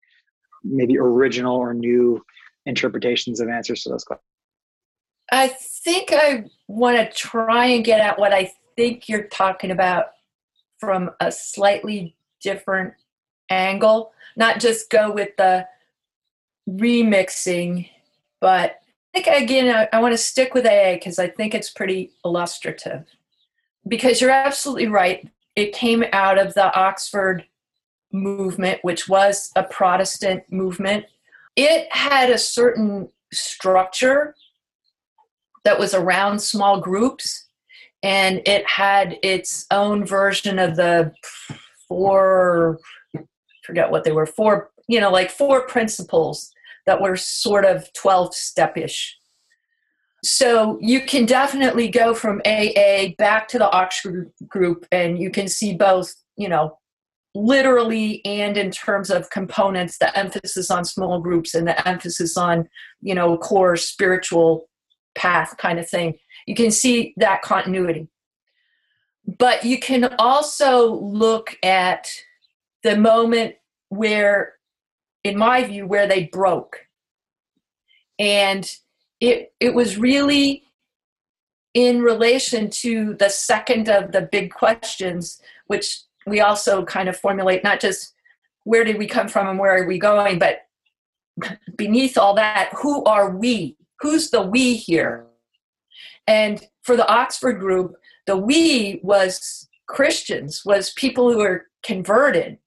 maybe 0.63 0.98
original 0.98 1.56
or 1.56 1.74
new 1.74 2.22
interpretations 2.65 3.39
of 3.39 3.50
answers 3.50 3.84
to 3.84 3.89
those 3.89 4.04
questions? 4.04 4.33
I 5.34 5.48
think 5.48 6.13
I 6.13 6.46
want 6.67 6.96
to 6.98 7.12
try 7.12 7.65
and 7.65 7.84
get 7.84 8.00
at 8.00 8.19
what 8.19 8.34
I 8.34 8.54
think 8.76 9.10
you're 9.10 9.24
talking 9.24 9.72
about 9.72 10.12
from 10.78 11.10
a 11.19 11.32
slightly 11.32 12.15
different 12.39 12.93
angle, 13.50 14.12
not 14.38 14.60
just 14.60 14.91
go 14.91 15.12
with 15.12 15.36
the 15.38 15.67
remixing, 16.69 17.89
but 18.41 18.80
I 19.15 19.22
think 19.22 19.43
again, 19.43 19.76
I, 19.76 19.98
I 19.98 20.02
want 20.02 20.13
to 20.13 20.19
stick 20.19 20.54
with 20.54 20.67
AA 20.67 20.93
because 20.93 21.17
I 21.17 21.30
think 21.30 21.56
it's 21.56 21.72
pretty 21.72 22.12
illustrative. 22.24 23.08
Because 23.88 24.22
you're 24.22 24.30
absolutely 24.30 24.88
right. 24.88 25.28
It 25.56 25.74
came 25.74 26.04
out 26.13 26.38
of 26.38 26.54
the 26.54 26.72
Oxford 26.76 27.43
movement, 28.12 28.84
which 28.84 29.10
was 29.10 29.52
a 29.56 29.63
Protestant 29.63 30.43
movement, 30.52 31.06
it 31.56 31.91
had 31.91 32.30
a 32.30 32.38
certain 32.38 33.10
structure 33.32 34.36
that 35.63 35.80
was 35.80 35.93
around 35.93 36.39
small 36.39 36.80
groups, 36.80 37.47
and 38.02 38.41
it 38.45 38.67
had 38.67 39.17
its 39.23 39.65
own 39.71 40.06
version 40.06 40.60
of 40.60 40.76
the 40.76 41.13
four, 41.88 42.80
forget 43.65 43.91
what 43.91 44.04
they 44.04 44.12
were, 44.12 44.26
four, 44.26 44.71
you 44.88 44.99
know, 44.99 45.12
like 45.12 45.32
four 45.32 45.65
principles 45.67 46.52
that 46.86 47.02
were 47.02 47.15
sort 47.15 47.65
of 47.65 47.91
12 47.93 48.34
step 48.36 48.78
ish. 48.78 49.17
So 50.23 50.78
you 50.82 51.02
can 51.02 51.26
definitely 51.26 51.89
go 51.89 52.13
from 52.13 52.41
AA 52.45 53.10
back 53.17 53.47
to 53.49 53.58
the 53.58 53.69
Oxford 53.71 54.32
group, 54.47 54.86
and 54.91 55.19
you 55.19 55.30
can 55.30 55.47
see 55.47 55.73
both, 55.73 56.13
you 56.38 56.47
know, 56.47 56.78
literally 57.36 58.23
and 58.26 58.58
in 58.58 58.69
terms 58.69 59.10
of 59.10 59.30
components 59.32 59.97
the 59.97 60.15
emphasis 60.17 60.69
on 60.69 60.86
small 60.86 61.19
groups 61.19 61.56
and 61.56 61.67
the 61.67 61.88
emphasis 61.88 62.38
on 62.38 62.69
you 63.02 63.15
know 63.15 63.38
core 63.38 63.76
spiritual 63.76 64.69
path 65.15 65.56
kind 65.58 65.80
of 65.80 65.89
thing. 65.89 66.17
You 66.45 66.56
can 66.56 66.71
see 66.71 67.13
that 67.17 67.41
continuity. 67.41 68.08
But 69.38 69.63
you 69.63 69.80
can 69.80 70.13
also 70.19 70.95
look 70.95 71.58
at 71.63 72.10
the 72.84 72.97
moment 72.97 73.56
where 73.89 74.56
in 75.23 75.38
my 75.38 75.63
view 75.63 75.88
where 75.88 76.08
they 76.08 76.26
broke. 76.26 76.88
And 78.19 78.69
it 79.19 79.54
it 79.60 79.73
was 79.73 79.97
really 79.97 80.63
in 81.73 82.02
relation 82.02 82.69
to 82.69 83.15
the 83.15 83.30
second 83.30 83.89
of 83.89 84.12
the 84.12 84.21
big 84.21 84.54
questions 84.54 85.41
which 85.67 86.02
we 86.28 86.39
also 86.39 86.86
kind 86.86 87.10
of 87.10 87.17
formulate 87.17 87.63
not 87.63 87.80
just 87.80 88.13
where 88.63 88.84
did 88.84 88.97
we 88.97 89.08
come 89.08 89.28
from 89.28 89.47
and 89.47 89.60
where 89.60 89.76
are 89.76 89.88
we 89.88 89.97
going, 89.97 90.39
but 90.39 90.67
beneath 91.76 92.17
all 92.17 92.36
that, 92.36 92.69
who 92.78 93.04
are 93.06 93.36
we? 93.36 93.76
Who's 94.04 94.30
the 94.30 94.42
we 94.42 94.76
here? 94.76 95.26
And 96.28 96.62
for 96.84 96.96
the 96.96 97.08
Oxford 97.08 97.54
group, 97.54 97.96
the 98.28 98.38
we 98.38 99.00
was 99.02 99.68
Christians, 99.88 100.63
was 100.66 100.92
people 100.92 101.32
who 101.32 101.39
were 101.39 101.68
converted. 101.84 102.58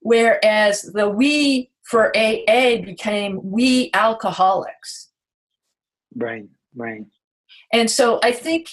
Whereas 0.00 0.82
the 0.82 1.08
we 1.08 1.70
for 1.82 2.16
AA 2.16 2.82
became 2.84 3.40
we 3.42 3.90
alcoholics. 3.94 5.08
Right, 6.14 6.46
right. 6.76 7.06
And 7.72 7.90
so 7.90 8.20
I 8.22 8.32
think, 8.32 8.68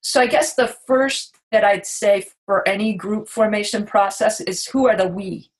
so 0.00 0.20
I 0.20 0.26
guess 0.26 0.54
the 0.54 0.74
first 0.86 1.36
that 1.52 1.64
I'd 1.64 1.86
say 1.86 2.26
for 2.44 2.66
any 2.66 2.94
group 2.94 3.28
formation 3.28 3.86
process 3.86 4.40
is 4.40 4.66
who 4.66 4.88
are 4.88 4.96
the 4.96 5.06
we? 5.06 5.50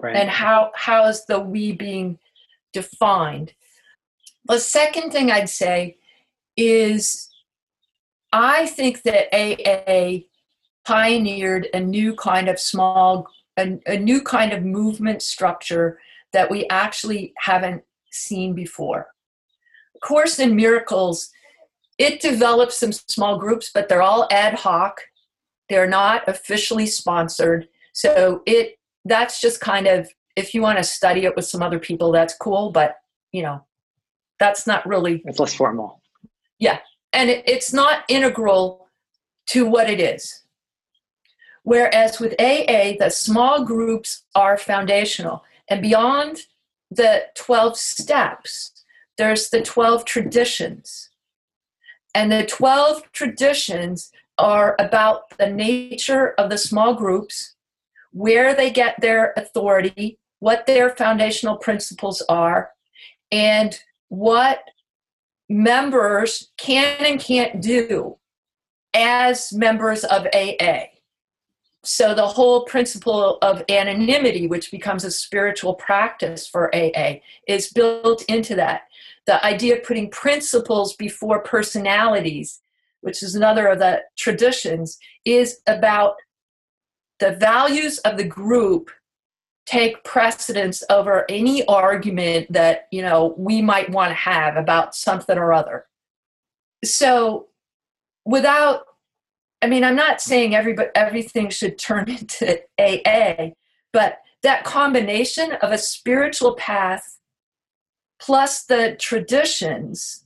Right. 0.00 0.16
And 0.16 0.28
how 0.28 0.72
how 0.74 1.06
is 1.06 1.26
the 1.26 1.38
we 1.38 1.72
being 1.72 2.18
defined? 2.72 3.52
The 4.50 4.58
second 4.58 5.12
thing 5.12 5.30
I'd 5.30 5.48
say 5.48 5.96
is 6.56 7.28
I 8.32 8.66
think 8.66 9.02
that 9.02 9.32
AA 9.32 10.26
pioneered 10.84 11.68
a 11.72 11.78
new 11.78 12.16
kind 12.16 12.48
of 12.48 12.58
small, 12.58 13.28
a, 13.56 13.78
a 13.86 13.96
new 13.96 14.20
kind 14.20 14.52
of 14.52 14.64
movement 14.64 15.22
structure 15.22 16.00
that 16.32 16.50
we 16.50 16.66
actually 16.68 17.32
haven't 17.38 17.84
seen 18.10 18.52
before. 18.54 19.06
Course 20.02 20.40
in 20.40 20.56
Miracles, 20.56 21.30
it 21.98 22.20
develops 22.20 22.76
some 22.76 22.90
small 22.90 23.38
groups, 23.38 23.70
but 23.72 23.88
they're 23.88 24.02
all 24.02 24.26
ad 24.32 24.54
hoc. 24.54 25.00
They're 25.68 25.86
not 25.86 26.26
officially 26.26 26.86
sponsored. 26.86 27.68
So 27.92 28.42
it 28.46 28.78
that's 29.04 29.40
just 29.40 29.60
kind 29.60 29.86
of 29.86 30.08
if 30.34 30.54
you 30.54 30.62
want 30.62 30.78
to 30.78 30.84
study 30.84 31.24
it 31.24 31.36
with 31.36 31.44
some 31.44 31.62
other 31.62 31.78
people, 31.78 32.10
that's 32.10 32.34
cool, 32.34 32.72
but 32.72 32.96
you 33.30 33.42
know, 33.42 33.64
that's 34.40 34.66
not 34.66 34.84
really 34.86 35.22
it's 35.24 35.38
less 35.38 35.54
formal. 35.54 36.02
Yeah. 36.58 36.78
And 37.12 37.30
it, 37.30 37.44
it's 37.46 37.72
not 37.72 38.04
integral 38.08 38.88
to 39.48 39.66
what 39.66 39.88
it 39.88 40.00
is. 40.00 40.42
Whereas 41.62 42.18
with 42.18 42.32
AA, 42.40 42.96
the 42.98 43.10
small 43.10 43.64
groups 43.64 44.24
are 44.34 44.56
foundational. 44.56 45.44
And 45.68 45.82
beyond 45.82 46.40
the 46.90 47.24
12 47.36 47.76
steps, 47.76 48.72
there's 49.18 49.50
the 49.50 49.60
12 49.60 50.04
traditions. 50.04 51.10
And 52.14 52.32
the 52.32 52.46
12 52.46 53.12
traditions 53.12 54.10
are 54.38 54.74
about 54.78 55.36
the 55.38 55.50
nature 55.50 56.32
of 56.38 56.48
the 56.50 56.58
small 56.58 56.94
groups, 56.94 57.54
where 58.12 58.54
they 58.54 58.70
get 58.70 59.00
their 59.00 59.34
authority, 59.36 60.18
what 60.38 60.66
their 60.66 60.90
foundational 60.90 61.56
principles 61.56 62.22
are, 62.28 62.70
and 63.30 63.80
what 64.10 64.62
members 65.48 66.50
can 66.58 67.04
and 67.04 67.20
can't 67.20 67.62
do 67.62 68.16
as 68.92 69.52
members 69.52 70.04
of 70.04 70.26
AA. 70.34 70.82
So 71.82 72.12
the 72.14 72.26
whole 72.26 72.64
principle 72.64 73.38
of 73.40 73.62
anonymity, 73.70 74.46
which 74.46 74.70
becomes 74.70 75.04
a 75.04 75.10
spiritual 75.10 75.74
practice 75.74 76.46
for 76.46 76.74
AA, 76.74 77.20
is 77.46 77.72
built 77.72 78.22
into 78.28 78.54
that. 78.56 78.82
The 79.26 79.44
idea 79.46 79.78
of 79.78 79.84
putting 79.84 80.10
principles 80.10 80.94
before 80.96 81.42
personalities, 81.42 82.60
which 83.00 83.22
is 83.22 83.34
another 83.34 83.68
of 83.68 83.78
the 83.78 84.02
traditions, 84.16 84.98
is 85.24 85.60
about 85.66 86.16
the 87.18 87.32
values 87.32 87.98
of 87.98 88.16
the 88.16 88.24
group 88.24 88.90
take 89.66 90.02
precedence 90.04 90.82
over 90.90 91.24
any 91.28 91.64
argument 91.66 92.52
that 92.52 92.86
you 92.90 93.02
know 93.02 93.34
we 93.36 93.62
might 93.62 93.90
want 93.90 94.10
to 94.10 94.14
have 94.14 94.56
about 94.56 94.94
something 94.94 95.38
or 95.38 95.52
other. 95.52 95.86
So 96.84 97.48
without 98.24 98.84
i 99.62 99.66
mean 99.66 99.84
i'm 99.84 99.96
not 99.96 100.20
saying 100.20 100.54
everybody 100.54 100.88
everything 100.94 101.48
should 101.50 101.78
turn 101.78 102.08
into 102.08 102.60
aa 102.78 103.50
but 103.92 104.18
that 104.42 104.64
combination 104.64 105.52
of 105.62 105.72
a 105.72 105.78
spiritual 105.78 106.54
path 106.54 107.18
plus 108.20 108.64
the 108.64 108.96
traditions 108.98 110.19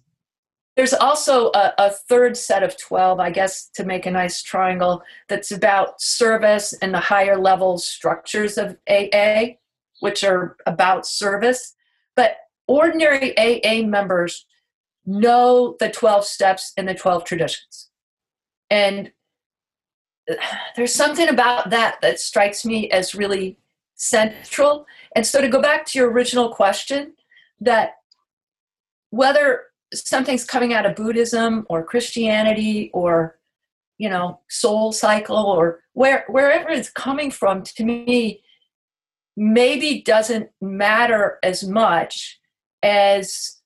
there's 0.77 0.95
also 0.95 1.51
a, 1.55 1.73
a, 1.79 1.91
third 1.91 2.37
set 2.37 2.63
of 2.63 2.77
12 2.77 3.21
i 3.21 3.31
guess 3.31 3.69
to 3.75 3.85
make 3.85 4.07
a 4.07 4.11
nice 4.11 4.43
triangle 4.43 5.03
that's 5.29 5.53
about 5.53 6.01
service 6.01 6.73
and 6.83 6.93
the 6.93 7.01
higher 7.01 7.39
level 7.39 7.79
structures 7.79 8.59
of 8.59 8.77
aa 8.91 9.55
which 10.05 10.23
are 10.23 10.57
about 10.67 11.07
service. 11.07 11.75
But 12.15 12.37
ordinary 12.69 13.35
aa 13.39 13.87
members 13.87 14.45
know 15.07 15.77
the 15.81 15.91
12 15.91 16.27
steps 16.27 16.73
and 16.77 16.87
the 16.87 16.95
12 16.95 17.25
traditions. 17.25 17.91
And 18.69 19.13
there's 20.77 20.95
something 20.95 21.29
about 21.29 21.71
that 21.71 22.03
that 22.03 22.21
strikes 22.21 22.67
me 22.67 22.91
as 22.91 23.15
really 23.15 23.57
central. 23.95 24.87
And 25.17 25.27
so 25.27 25.41
to 25.41 25.49
go 25.49 25.63
back 25.63 25.87
to 25.87 25.99
your 25.99 26.11
original 26.11 26.51
question 26.51 27.15
that 27.61 27.95
whether 29.09 29.63
something's 29.95 30.45
coming 30.45 30.75
out 30.75 30.87
of 30.87 30.97
Buddhism 30.97 31.67
or 31.69 31.85
Christianity 31.85 32.91
or 32.93 33.39
you 33.99 34.09
know 34.09 34.41
soul 34.49 34.93
cycle 34.93 35.37
or 35.37 35.81
where 35.93 36.25
wherever 36.29 36.69
it's 36.69 36.91
coming 36.91 37.31
from 37.31 37.63
to 37.63 37.85
me 37.85 38.43
maybe 39.37 40.03
doesn't 40.03 40.49
matter 40.61 41.39
as 41.43 41.65
much 41.65 42.41
as 42.83 43.61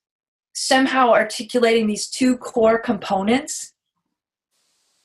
somehow 0.53 1.11
articulating 1.11 1.87
these 1.87 2.07
two 2.07 2.37
core 2.37 2.79
components. 2.79 3.73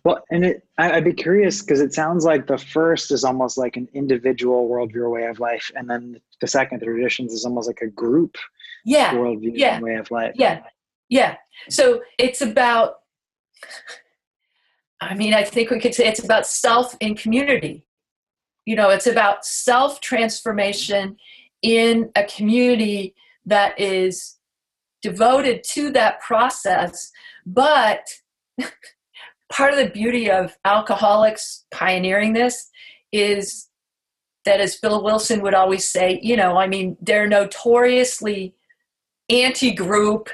Well 0.04 0.22
and 0.30 0.44
it 0.44 0.66
i'd 0.76 1.02
be 1.04 1.14
curious 1.14 1.62
because 1.62 1.80
it 1.80 1.94
sounds 1.94 2.26
like 2.26 2.46
the 2.46 2.58
first 2.58 3.10
is 3.10 3.24
almost 3.24 3.56
like 3.56 3.78
an 3.78 3.88
individual 3.94 4.68
worldview 4.68 4.96
or 4.96 5.08
way 5.08 5.24
of 5.24 5.40
life 5.40 5.72
and 5.74 5.88
then 5.88 6.20
the 6.42 6.46
second 6.46 6.80
the 6.80 6.84
traditions 6.84 7.32
is 7.32 7.46
almost 7.46 7.68
like 7.68 7.80
a 7.80 7.86
group 7.86 8.36
yeah. 8.84 9.14
worldview 9.14 9.52
yeah. 9.54 9.80
way 9.80 9.94
of 9.94 10.10
life. 10.10 10.34
Yeah 10.34 10.60
yeah. 11.14 11.36
So 11.68 12.02
it's 12.18 12.40
about, 12.40 12.96
I 15.00 15.14
mean, 15.14 15.32
I 15.32 15.44
think 15.44 15.70
we 15.70 15.78
could 15.78 15.94
say 15.94 16.08
it's 16.08 16.24
about 16.24 16.44
self 16.44 16.96
and 17.00 17.16
community. 17.16 17.86
You 18.66 18.74
know, 18.74 18.90
it's 18.90 19.06
about 19.06 19.44
self 19.44 20.00
transformation 20.00 21.16
in 21.62 22.10
a 22.16 22.24
community 22.24 23.14
that 23.46 23.78
is 23.78 24.38
devoted 25.02 25.62
to 25.74 25.92
that 25.92 26.20
process. 26.20 27.12
But 27.46 28.08
part 29.52 29.72
of 29.72 29.78
the 29.78 29.90
beauty 29.90 30.28
of 30.28 30.56
alcoholics 30.64 31.64
pioneering 31.70 32.32
this 32.32 32.68
is 33.12 33.68
that, 34.46 34.60
as 34.60 34.74
Bill 34.78 35.04
Wilson 35.04 35.42
would 35.42 35.54
always 35.54 35.86
say, 35.86 36.18
you 36.24 36.36
know, 36.36 36.56
I 36.56 36.66
mean, 36.66 36.96
they're 37.00 37.28
notoriously 37.28 38.56
anti 39.28 39.70
group 39.70 40.28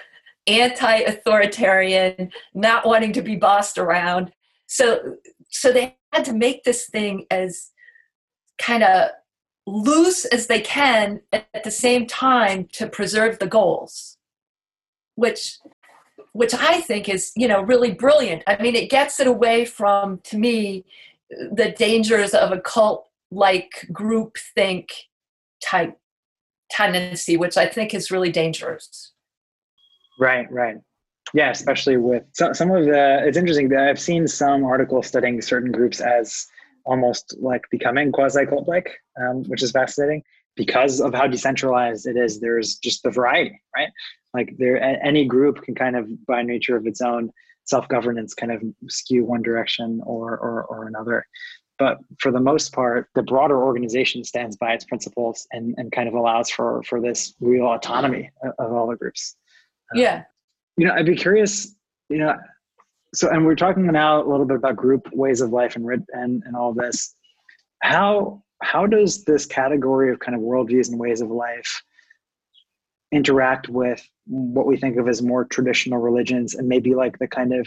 anti-authoritarian, 0.50 2.30
not 2.54 2.86
wanting 2.86 3.12
to 3.12 3.22
be 3.22 3.36
bossed 3.36 3.78
around. 3.78 4.32
So 4.66 5.16
so 5.50 5.72
they 5.72 5.96
had 6.12 6.24
to 6.24 6.32
make 6.32 6.64
this 6.64 6.86
thing 6.86 7.26
as 7.30 7.70
kind 8.58 8.82
of 8.82 9.10
loose 9.66 10.24
as 10.26 10.46
they 10.46 10.60
can 10.60 11.20
at 11.32 11.64
the 11.64 11.70
same 11.70 12.06
time 12.06 12.68
to 12.72 12.86
preserve 12.88 13.38
the 13.38 13.46
goals 13.46 14.16
which 15.14 15.58
which 16.32 16.54
i 16.54 16.80
think 16.80 17.08
is 17.08 17.32
you 17.36 17.46
know 17.46 17.60
really 17.62 17.92
brilliant 17.92 18.42
i 18.46 18.60
mean 18.60 18.74
it 18.74 18.90
gets 18.90 19.20
it 19.20 19.26
away 19.26 19.64
from 19.64 20.18
to 20.24 20.38
me 20.38 20.84
the 21.52 21.74
dangers 21.78 22.32
of 22.32 22.52
a 22.52 22.60
cult 22.60 23.06
like 23.30 23.86
group 23.92 24.36
think 24.54 24.88
type 25.62 25.98
tendency 26.70 27.36
which 27.36 27.56
i 27.56 27.66
think 27.66 27.94
is 27.94 28.10
really 28.10 28.32
dangerous 28.32 29.12
Right, 30.20 30.52
right. 30.52 30.76
Yeah, 31.32 31.50
especially 31.50 31.96
with 31.96 32.24
some, 32.34 32.52
some 32.54 32.70
of 32.70 32.84
the, 32.84 33.26
it's 33.26 33.38
interesting 33.38 33.70
that 33.70 33.88
I've 33.88 34.00
seen 34.00 34.28
some 34.28 34.64
articles 34.64 35.06
studying 35.06 35.40
certain 35.40 35.72
groups 35.72 36.00
as 36.00 36.46
almost 36.84 37.36
like 37.40 37.62
becoming 37.70 38.12
quasi 38.12 38.44
cult 38.44 38.68
like, 38.68 38.90
um, 39.20 39.44
which 39.44 39.62
is 39.62 39.70
fascinating 39.70 40.22
because 40.56 41.00
of 41.00 41.14
how 41.14 41.26
decentralized 41.26 42.06
it 42.06 42.16
is. 42.16 42.38
There's 42.38 42.76
just 42.76 43.02
the 43.02 43.10
variety, 43.10 43.58
right? 43.74 43.88
Like 44.34 44.54
there, 44.58 44.82
any 44.82 45.24
group 45.24 45.62
can 45.62 45.74
kind 45.74 45.96
of, 45.96 46.08
by 46.26 46.42
nature 46.42 46.76
of 46.76 46.86
its 46.86 47.00
own 47.00 47.30
self 47.64 47.88
governance, 47.88 48.34
kind 48.34 48.52
of 48.52 48.62
skew 48.88 49.24
one 49.24 49.42
direction 49.42 50.02
or, 50.04 50.36
or, 50.36 50.64
or 50.64 50.86
another. 50.86 51.26
But 51.78 51.98
for 52.18 52.30
the 52.30 52.40
most 52.40 52.74
part, 52.74 53.08
the 53.14 53.22
broader 53.22 53.62
organization 53.62 54.22
stands 54.24 54.56
by 54.56 54.74
its 54.74 54.84
principles 54.84 55.46
and, 55.52 55.74
and 55.78 55.90
kind 55.92 56.08
of 56.08 56.14
allows 56.14 56.50
for, 56.50 56.82
for 56.82 57.00
this 57.00 57.32
real 57.40 57.66
autonomy 57.68 58.30
of 58.58 58.72
all 58.72 58.86
the 58.86 58.96
groups 58.96 59.36
yeah. 59.94 60.24
you 60.76 60.86
know 60.86 60.94
i'd 60.94 61.06
be 61.06 61.16
curious 61.16 61.74
you 62.08 62.18
know 62.18 62.34
so 63.14 63.28
and 63.28 63.44
we're 63.44 63.56
talking 63.56 63.86
now 63.86 64.22
a 64.22 64.26
little 64.28 64.46
bit 64.46 64.56
about 64.56 64.76
group 64.76 65.08
ways 65.12 65.40
of 65.40 65.50
life 65.50 65.76
and 65.76 65.86
and, 66.12 66.42
and 66.44 66.56
all 66.56 66.72
this. 66.72 67.14
How 67.82 68.42
how 68.62 68.86
does 68.86 69.24
this 69.24 69.46
category 69.46 70.12
of 70.12 70.18
kind 70.20 70.36
of 70.36 70.42
worldviews 70.42 70.88
and 70.90 70.98
ways 70.98 71.20
of 71.20 71.30
life 71.30 71.82
interact 73.10 73.68
with 73.68 74.06
what 74.26 74.66
we 74.66 74.76
think 74.76 74.96
of 74.96 75.08
as 75.08 75.22
more 75.22 75.44
traditional 75.44 75.98
religions 75.98 76.54
and 76.54 76.68
maybe 76.68 76.94
like 76.94 77.18
the 77.18 77.26
kind 77.26 77.52
of 77.52 77.66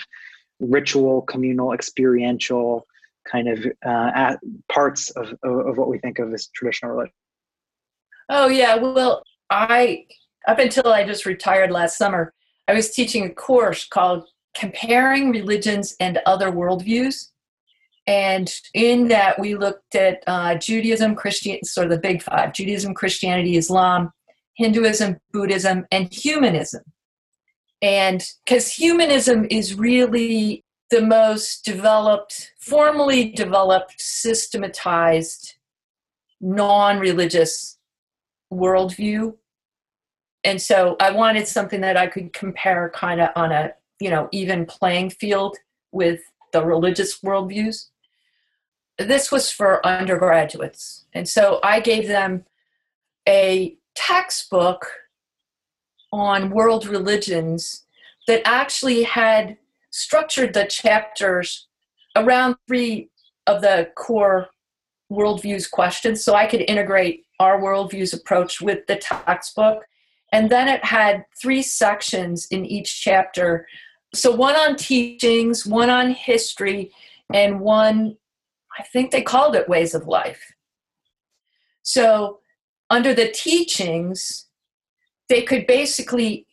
ritual, 0.60 1.24
communal, 1.24 1.74
experiential 1.74 2.86
kind 3.30 3.50
of 3.50 3.66
uh, 3.86 4.36
parts 4.72 5.10
of, 5.12 5.34
of, 5.44 5.68
of 5.68 5.78
what 5.78 5.90
we 5.90 5.98
think 5.98 6.20
of 6.20 6.34
as 6.34 6.48
traditional 6.56 6.92
religion? 6.94 7.14
Oh 8.30 8.48
yeah, 8.48 8.76
well, 8.76 9.24
I 9.50 10.06
up 10.47 10.60
until 10.60 10.88
I 10.88 11.06
just 11.06 11.25
retired 11.25 11.71
last 11.71 11.97
summer, 11.97 12.34
I 12.67 12.73
was 12.73 12.91
teaching 12.91 13.25
a 13.25 13.34
course 13.34 13.88
called 13.88 14.27
Comparing 14.56 15.32
Religions 15.32 15.95
and 15.99 16.19
Other 16.25 16.51
Worldviews. 16.51 17.29
And 18.06 18.53
in 18.73 19.08
that, 19.08 19.39
we 19.39 19.56
looked 19.56 19.95
at 19.95 20.23
uh, 20.27 20.56
Judaism, 20.56 21.15
Christian, 21.15 21.63
sort 21.63 21.86
of 21.86 21.91
the 21.91 21.99
big 21.99 22.21
five 22.21 22.53
Judaism, 22.53 22.93
Christianity, 22.93 23.56
Islam, 23.56 24.12
Hinduism, 24.56 25.17
Buddhism, 25.32 25.86
and 25.91 26.13
humanism. 26.13 26.84
And 27.82 28.25
because 28.45 28.71
humanism 28.71 29.47
is 29.49 29.75
really 29.75 30.63
the 30.89 31.01
most 31.01 31.65
developed, 31.65 32.51
formally 32.60 33.32
developed, 33.32 33.95
systematized, 33.97 35.56
non 36.39 36.99
religious 36.99 37.77
worldview. 38.51 39.34
And 40.43 40.62
so 40.62 40.95
I 40.99 41.12
wanted 41.12 41.47
something 41.47 41.82
that 41.82 41.97
I 41.97 42.08
could 42.08 42.34
compare 42.34 42.91
kind 42.93 43.21
of 43.21 43.29
on 43.36 43.51
a, 43.51 43.73
you 43.99 44.10
know, 44.10 44.27
even 44.32 44.65
playing 44.65 45.12
field 45.12 45.58
with 45.91 46.21
the 46.51 46.63
religious 46.65 47.21
worldviews. 47.21 47.88
This 48.97 49.32
was 49.32 49.49
for 49.51 49.86
undergraduates. 49.86 51.06
And 51.13 51.27
so 51.27 51.60
I 51.63 51.79
gave 51.79 52.08
them 52.08 52.45
a 53.27 53.75
textbook 53.95 54.86
on 56.12 56.49
world 56.49 56.86
religions 56.86 57.86
that 58.27 58.41
actually 58.45 59.03
had 59.03 59.58
structured 59.89 60.53
the 60.53 60.65
chapters 60.65 61.67
around 62.15 62.56
three 62.67 63.10
of 63.47 63.62
the 63.62 63.89
core 63.95 64.49
worldviews 65.12 65.69
questions 65.69 66.23
so 66.23 66.34
I 66.34 66.47
could 66.47 66.62
integrate 66.62 67.25
our 67.39 67.60
worldviews 67.60 68.13
approach 68.13 68.62
with 68.62 68.86
the 68.88 68.95
textbook. 68.95 69.86
And 70.34 70.50
then 70.50 70.67
it 70.67 70.84
had 70.84 71.26
three 71.39 71.62
sections 71.62 72.48
in 72.48 72.65
each 72.65 73.02
chapter. 73.02 73.67
So 74.15 74.36
one 74.36 74.56
on 74.56 74.76
teachings, 74.76 75.63
one 75.65 75.91
on 75.91 76.10
history, 76.10 76.91
and 77.32 77.60
one, 77.60 78.17
I 78.78 78.84
think 78.84 79.12
they 79.12 79.22
called 79.22 79.56
it 79.56 79.69
ways 79.69 79.93
of 79.93 80.08
life. 80.08 80.52
So 81.84 82.39
under 82.89 83.13
the 83.13 83.30
teachings, 83.30 84.48
they 85.30 85.43
could 85.43 85.67
basically 85.67 86.48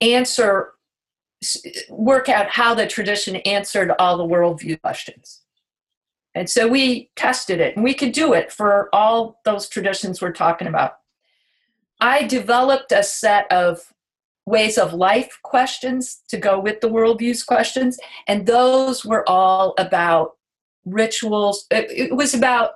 answer, 0.00 0.72
work 1.90 2.30
out 2.30 2.48
how 2.48 2.74
the 2.74 2.86
tradition 2.86 3.36
answered 3.36 3.92
all 3.98 4.16
the 4.16 4.24
worldview 4.24 4.80
questions. 4.80 5.42
And 6.34 6.48
so 6.48 6.66
we 6.66 7.10
tested 7.14 7.60
it, 7.60 7.76
and 7.76 7.84
we 7.84 7.92
could 7.92 8.12
do 8.12 8.32
it 8.32 8.50
for 8.50 8.88
all 8.94 9.38
those 9.44 9.68
traditions 9.68 10.22
we're 10.22 10.32
talking 10.32 10.66
about. 10.66 10.99
I 12.00 12.24
developed 12.24 12.92
a 12.92 13.02
set 13.02 13.50
of 13.52 13.92
ways 14.46 14.78
of 14.78 14.92
life 14.92 15.38
questions 15.42 16.22
to 16.28 16.36
go 16.36 16.58
with 16.58 16.80
the 16.80 16.88
worldviews 16.88 17.46
questions, 17.46 17.98
and 18.26 18.46
those 18.46 19.04
were 19.04 19.28
all 19.28 19.74
about 19.78 20.36
rituals. 20.84 21.66
It, 21.70 21.90
it 21.90 22.16
was 22.16 22.34
about 22.34 22.72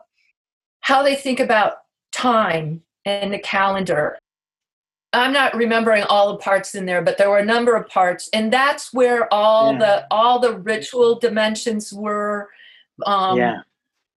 how 0.80 1.02
they 1.02 1.14
think 1.14 1.40
about 1.40 1.74
time 2.12 2.82
and 3.04 3.32
the 3.32 3.38
calendar. 3.38 4.18
I'm 5.12 5.32
not 5.32 5.54
remembering 5.54 6.02
all 6.04 6.32
the 6.32 6.38
parts 6.38 6.74
in 6.74 6.86
there, 6.86 7.00
but 7.00 7.18
there 7.18 7.30
were 7.30 7.38
a 7.38 7.44
number 7.44 7.76
of 7.76 7.88
parts, 7.88 8.28
and 8.32 8.52
that's 8.52 8.92
where 8.92 9.32
all 9.32 9.72
yeah. 9.72 9.78
the 9.78 10.06
all 10.10 10.38
the 10.38 10.58
ritual 10.58 11.18
dimensions 11.18 11.92
were. 11.92 12.50
Um, 13.06 13.38
yeah. 13.38 13.60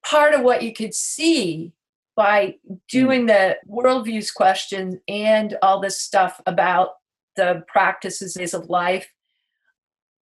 Part 0.03 0.33
of 0.33 0.41
what 0.41 0.61
you 0.61 0.73
could 0.73 0.93
see 0.93 1.73
by 2.17 2.55
doing 2.89 3.21
mm. 3.21 3.27
the 3.27 3.57
worldviews 3.71 4.33
question 4.33 4.99
and 5.07 5.55
all 5.61 5.79
this 5.79 6.01
stuff 6.01 6.41
about 6.45 6.95
the 7.37 7.63
practices 7.67 8.53
of 8.53 8.69
life, 8.69 9.07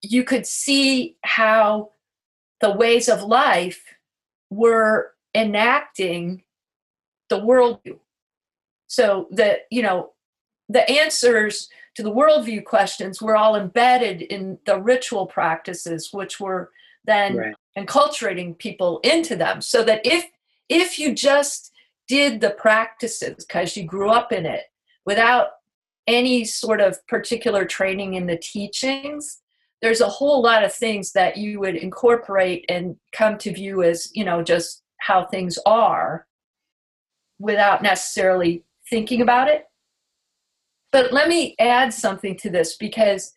you 0.01 0.23
could 0.23 0.45
see 0.45 1.15
how 1.23 1.91
the 2.59 2.71
ways 2.71 3.07
of 3.07 3.23
life 3.23 3.81
were 4.51 5.13
enacting 5.33 6.43
the 7.29 7.39
worldview. 7.39 7.97
So 8.87 9.27
the 9.31 9.59
you 9.71 9.81
know 9.81 10.11
the 10.69 10.87
answers 10.89 11.69
to 11.95 12.03
the 12.03 12.11
worldview 12.11 12.65
questions 12.65 13.21
were 13.21 13.37
all 13.37 13.55
embedded 13.55 14.21
in 14.21 14.59
the 14.65 14.79
ritual 14.79 15.25
practices, 15.25 16.09
which 16.11 16.39
were 16.39 16.71
then 17.05 17.37
right. 17.37 17.55
enculturating 17.77 18.57
people 18.57 18.99
into 18.99 19.35
them. 19.35 19.61
So 19.61 19.83
that 19.83 20.05
if 20.05 20.25
if 20.69 20.99
you 20.99 21.13
just 21.15 21.71
did 22.07 22.41
the 22.41 22.51
practices 22.51 23.45
because 23.45 23.75
you 23.75 23.83
grew 23.83 24.09
up 24.09 24.31
in 24.31 24.45
it 24.45 24.63
without 25.05 25.47
any 26.07 26.45
sort 26.45 26.81
of 26.81 27.05
particular 27.07 27.65
training 27.65 28.13
in 28.13 28.27
the 28.27 28.37
teachings, 28.37 29.41
there's 29.81 30.01
a 30.01 30.07
whole 30.07 30.41
lot 30.41 30.63
of 30.63 30.73
things 30.73 31.11
that 31.13 31.37
you 31.37 31.59
would 31.59 31.75
incorporate 31.75 32.65
and 32.69 32.95
come 33.11 33.37
to 33.37 33.53
view 33.53 33.83
as 33.83 34.09
you 34.13 34.23
know 34.23 34.43
just 34.43 34.83
how 34.99 35.25
things 35.25 35.59
are 35.65 36.25
without 37.39 37.83
necessarily 37.83 38.63
thinking 38.89 39.21
about 39.21 39.47
it. 39.47 39.65
But 40.91 41.11
let 41.11 41.27
me 41.27 41.55
add 41.59 41.93
something 41.93 42.37
to 42.37 42.49
this 42.49 42.77
because 42.77 43.33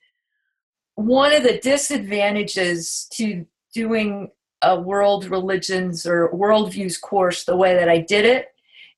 one 0.94 1.32
of 1.32 1.42
the 1.42 1.58
disadvantages 1.58 3.08
to 3.14 3.44
doing 3.74 4.30
a 4.62 4.78
world 4.80 5.26
religions 5.26 6.06
or 6.06 6.30
worldviews 6.32 7.00
course 7.00 7.44
the 7.44 7.56
way 7.56 7.74
that 7.74 7.88
I 7.88 7.98
did 7.98 8.24
it 8.24 8.48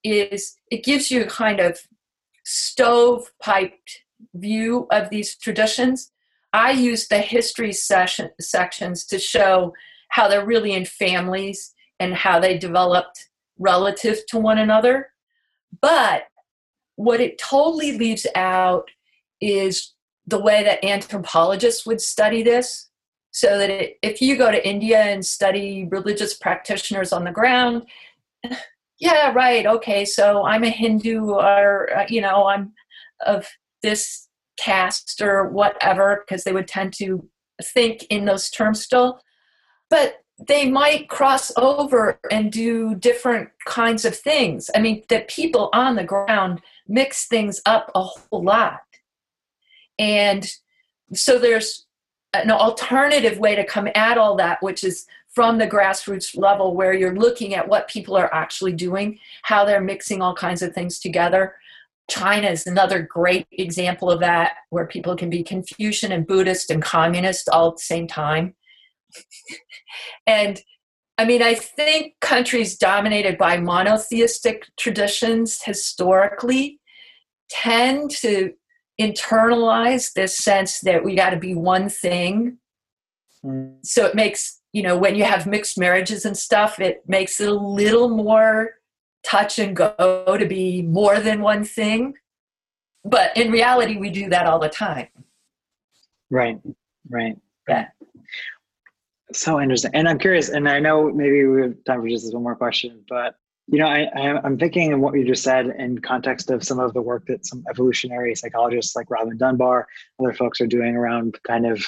is 0.05 0.57
it 0.71 0.85
gives 0.85 1.11
you 1.11 1.23
a 1.23 1.29
kind 1.29 1.61
of 1.61 1.81
stove 2.45 3.31
piped 3.41 4.03
view 4.35 4.87
of 4.91 5.11
these 5.11 5.37
traditions. 5.37 6.13
I 6.53 6.73
use 6.73 7.09
the 7.09 7.19
history 7.19 7.73
session, 7.73 8.31
sections 8.41 9.05
to 9.07 9.19
show 9.19 9.73
how 10.09 10.29
they're 10.29 10.45
really 10.45 10.73
in 10.73 10.85
families 10.85 11.73
and 12.01 12.15
how 12.15 12.41
they 12.41 12.59
developed 12.59 13.29
relative 13.59 14.27
to 14.29 14.39
one 14.39 14.59
another. 14.59 15.11
But 15.81 16.25
what 16.97 17.21
it 17.21 17.39
totally 17.39 17.97
leaves 17.97 18.27
out 18.35 18.91
is 19.41 19.95
the 20.27 20.39
way 20.39 20.63
that 20.65 20.85
anthropologists 20.85 21.87
would 21.87 22.01
study 22.01 22.43
this. 22.43 22.89
So 23.33 23.59
that 23.59 23.71
it, 23.71 23.99
if 24.03 24.21
you 24.21 24.37
go 24.37 24.51
to 24.51 24.69
India 24.69 25.01
and 25.01 25.25
study 25.25 25.87
religious 25.89 26.35
practitioners 26.35 27.13
on 27.13 27.23
the 27.23 27.31
ground, 27.31 27.87
yeah, 29.01 29.33
right, 29.33 29.67
okay, 29.67 30.05
so 30.05 30.45
I'm 30.45 30.63
a 30.63 30.69
Hindu 30.69 31.31
or, 31.31 31.91
uh, 31.97 32.07
you 32.09 32.21
know, 32.21 32.47
I'm 32.47 32.73
of 33.27 33.49
this 33.83 34.29
caste 34.59 35.21
or 35.23 35.49
whatever, 35.49 36.23
because 36.27 36.45
they 36.45 36.53
would 36.53 36.69
tend 36.69 36.93
to 36.95 37.27
think 37.63 38.05
in 38.11 38.27
those 38.27 38.51
terms 38.51 38.83
still. 38.83 39.21
But 39.89 40.21
they 40.47 40.71
might 40.71 41.09
cross 41.09 41.51
over 41.57 42.21
and 42.31 42.53
do 42.53 42.95
different 42.95 43.51
kinds 43.67 44.05
of 44.05 44.17
things. 44.17 44.71
I 44.75 44.81
mean, 44.81 45.03
the 45.09 45.25
people 45.29 45.71
on 45.73 45.97
the 45.97 46.05
ground 46.05 46.61
mix 46.87 47.27
things 47.27 47.61
up 47.67 47.91
a 47.95 48.03
whole 48.03 48.45
lot. 48.45 48.81
And 49.99 50.51
so 51.13 51.39
there's 51.39 51.87
an 52.33 52.51
alternative 52.51 53.39
way 53.39 53.55
to 53.55 53.65
come 53.65 53.89
at 53.95 54.17
all 54.17 54.37
that, 54.37 54.63
which 54.63 54.85
is 54.85 55.07
from 55.35 55.59
the 55.59 55.67
grassroots 55.67 56.37
level 56.37 56.75
where 56.75 56.93
you're 56.93 57.17
looking 57.17 57.55
at 57.55 57.69
what 57.69 57.89
people 57.89 58.17
are 58.17 58.33
actually 58.35 58.73
doing, 58.73 59.19
how 59.43 59.65
they're 59.65 59.81
mixing 59.81 60.21
all 60.21 60.35
kinds 60.35 60.63
of 60.63 60.75
things 60.75 60.99
together. 60.99 61.55
China 62.11 62.49
is 62.49 62.67
another 62.67 63.03
great 63.03 63.47
example 63.53 64.11
of 64.11 64.21
that, 64.21 64.55
where 64.71 64.87
people 64.87 65.15
can 65.15 65.31
be 65.31 65.45
Confucian 65.45 66.11
and 66.11 66.27
Buddhist 66.27 66.71
and 66.71 66.83
communist 66.83 67.49
all 67.49 67.69
at 67.69 67.77
the 67.77 67.83
same 67.83 68.09
time 68.09 68.55
and 70.27 70.63
I 71.19 71.27
mean, 71.27 71.43
I 71.43 71.55
think 71.55 72.15
countries 72.21 72.79
dominated 72.79 73.37
by 73.37 73.59
monotheistic 73.59 74.65
traditions 74.79 75.63
historically 75.63 76.81
tend 77.51 78.11
to 78.23 78.55
internalize 78.99 80.15
this 80.15 80.39
sense 80.39 80.81
that 80.81 81.05
we 81.05 81.15
got 81.15 81.31
to 81.31 81.39
be 81.39 81.55
one 81.55 81.91
thing. 81.91 82.57
Mm. 83.45 83.85
So 83.85 84.07
it 84.07 84.15
makes, 84.15 84.60
you 84.73 84.83
know, 84.83 84.97
when 84.97 85.17
you 85.17 85.25
have 85.25 85.47
mixed 85.47 85.79
marriages 85.79 86.25
and 86.25 86.37
stuff, 86.37 86.79
it 86.79 87.03
makes 87.09 87.41
it 87.41 87.49
a 87.49 87.55
little 87.55 88.09
more 88.09 88.75
touch 89.25 89.59
and 89.59 89.77
go 89.77 90.37
to 90.39 90.47
be 90.47 90.83
more 90.83 91.21
than 91.21 91.41
one 91.41 91.65
thing. 91.65 92.15
But 93.05 93.37
in 93.37 93.51
reality, 93.51 93.97
we 93.97 94.11
do 94.11 94.29
that 94.31 94.47
all 94.47 94.59
the 94.59 94.69
time. 94.69 95.09
Right, 96.31 96.61
right. 97.09 97.37
Yeah. 97.69 97.89
So 99.33 99.61
interesting. 99.61 99.93
And 99.95 100.09
I'm 100.09 100.19
curious, 100.19 100.49
and 100.49 100.69
I 100.69 100.81
know 100.81 101.11
maybe 101.11 101.45
we 101.47 101.63
have 101.63 101.85
time 101.85 102.03
for 102.03 102.09
just 102.09 102.25
this 102.25 102.35
one 102.35 102.43
more 102.43 102.57
question, 102.57 103.05
but 103.09 103.37
you 103.69 103.79
know, 103.79 103.87
I, 103.87 104.09
I, 104.17 104.45
am 104.45 104.59
thinking 104.59 104.93
of 104.93 104.99
what 104.99 105.15
you 105.15 105.25
just 105.25 105.45
said 105.45 105.67
in 105.67 106.01
context 106.01 106.51
of 106.51 106.65
some 106.65 106.81
of 106.81 106.93
the 106.93 107.01
work 107.01 107.27
that 107.27 107.47
some 107.47 107.63
evolutionary 107.71 108.35
psychologists 108.35 108.97
like 108.97 109.09
Robin 109.09 109.37
Dunbar, 109.37 109.87
other 110.19 110.33
folks 110.33 110.61
are 110.61 110.67
doing 110.67 110.97
around 110.97 111.39
kind 111.47 111.67
of 111.67 111.81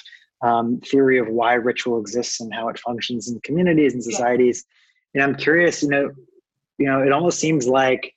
um, 0.43 0.81
theory 0.81 1.19
of 1.19 1.29
why 1.29 1.55
ritual 1.55 2.01
exists 2.01 2.41
and 2.41 2.53
how 2.53 2.69
it 2.69 2.79
functions 2.79 3.29
in 3.31 3.41
communities 3.41 3.95
and 3.95 4.03
societies. 4.03 4.65
Yeah. 5.15 5.23
And 5.23 5.31
I'm 5.31 5.39
curious, 5.39 5.83
you 5.83 5.89
know, 5.89 6.11
you 6.79 6.87
know, 6.87 7.03
it 7.03 7.13
almost 7.13 7.39
seems 7.39 7.69
like 7.69 8.13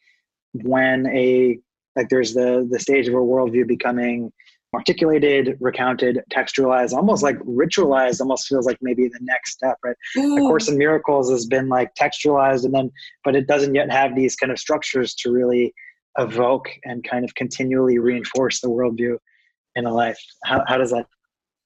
when 0.54 1.08
a 1.08 1.60
like 1.96 2.10
there's 2.10 2.34
the 2.34 2.68
the 2.70 2.80
stage 2.80 3.08
of 3.08 3.14
a 3.14 3.18
worldview 3.18 3.68
becoming 3.68 4.32
articulated, 4.74 5.58
recounted, 5.62 6.22
textualized, 6.32 6.94
almost 6.94 7.24
like 7.24 7.38
ritualized, 7.40 8.20
almost 8.20 8.48
feels 8.48 8.66
like 8.66 8.78
maybe 8.82 9.08
the 9.08 9.20
next 9.22 9.54
step, 9.54 9.78
right? 9.84 9.96
Ooh. 10.18 10.36
The 10.36 10.42
Course 10.42 10.68
in 10.68 10.78
Miracles 10.78 11.32
has 11.32 11.46
been 11.46 11.70
like 11.70 11.96
textualized 11.96 12.66
and 12.66 12.74
then, 12.74 12.92
but 13.24 13.36
it 13.36 13.48
doesn't 13.48 13.74
yet 13.74 13.90
have 13.90 14.16
these 14.16 14.36
kind 14.36 14.52
of 14.52 14.60
structures 14.60 15.16
to 15.16 15.32
really 15.32 15.74
evoke 16.18 16.68
and 16.84 17.04
kind 17.10 17.24
of 17.24 17.34
continually 17.36 18.00
reinforce 18.00 18.60
the 18.60 18.68
worldview 18.68 19.18
in 19.76 19.86
a 19.86 19.94
life. 19.94 20.20
How, 20.44 20.64
how 20.68 20.78
does 20.78 20.92
that? 20.92 21.06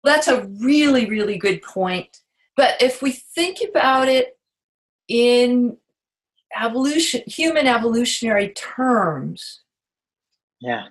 That's 0.04 0.28
a 0.28 0.46
really, 0.46 1.10
really 1.10 1.38
good 1.38 1.62
point. 1.62 2.22
But 2.56 2.82
if 2.82 3.02
we 3.02 3.12
think 3.12 3.58
about 3.68 4.08
it 4.08 4.38
in 5.08 5.78
evolution, 6.60 7.22
human 7.28 7.68
evolutionary 7.68 8.50
terms, 8.50 9.62
yeah, 10.62 10.88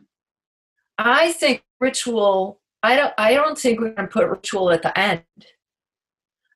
I 0.99 1.33
think 1.33 1.63
ritual 1.81 2.61
i 2.83 2.97
don't 2.97 3.15
i 3.19 3.35
don't 3.35 3.59
think 3.59 3.81
we're 3.81 3.91
going 3.91 4.09
to 4.09 4.13
put 4.13 4.29
ritual 4.29 4.71
at 4.71 4.83
the 4.83 4.99
end 4.99 5.23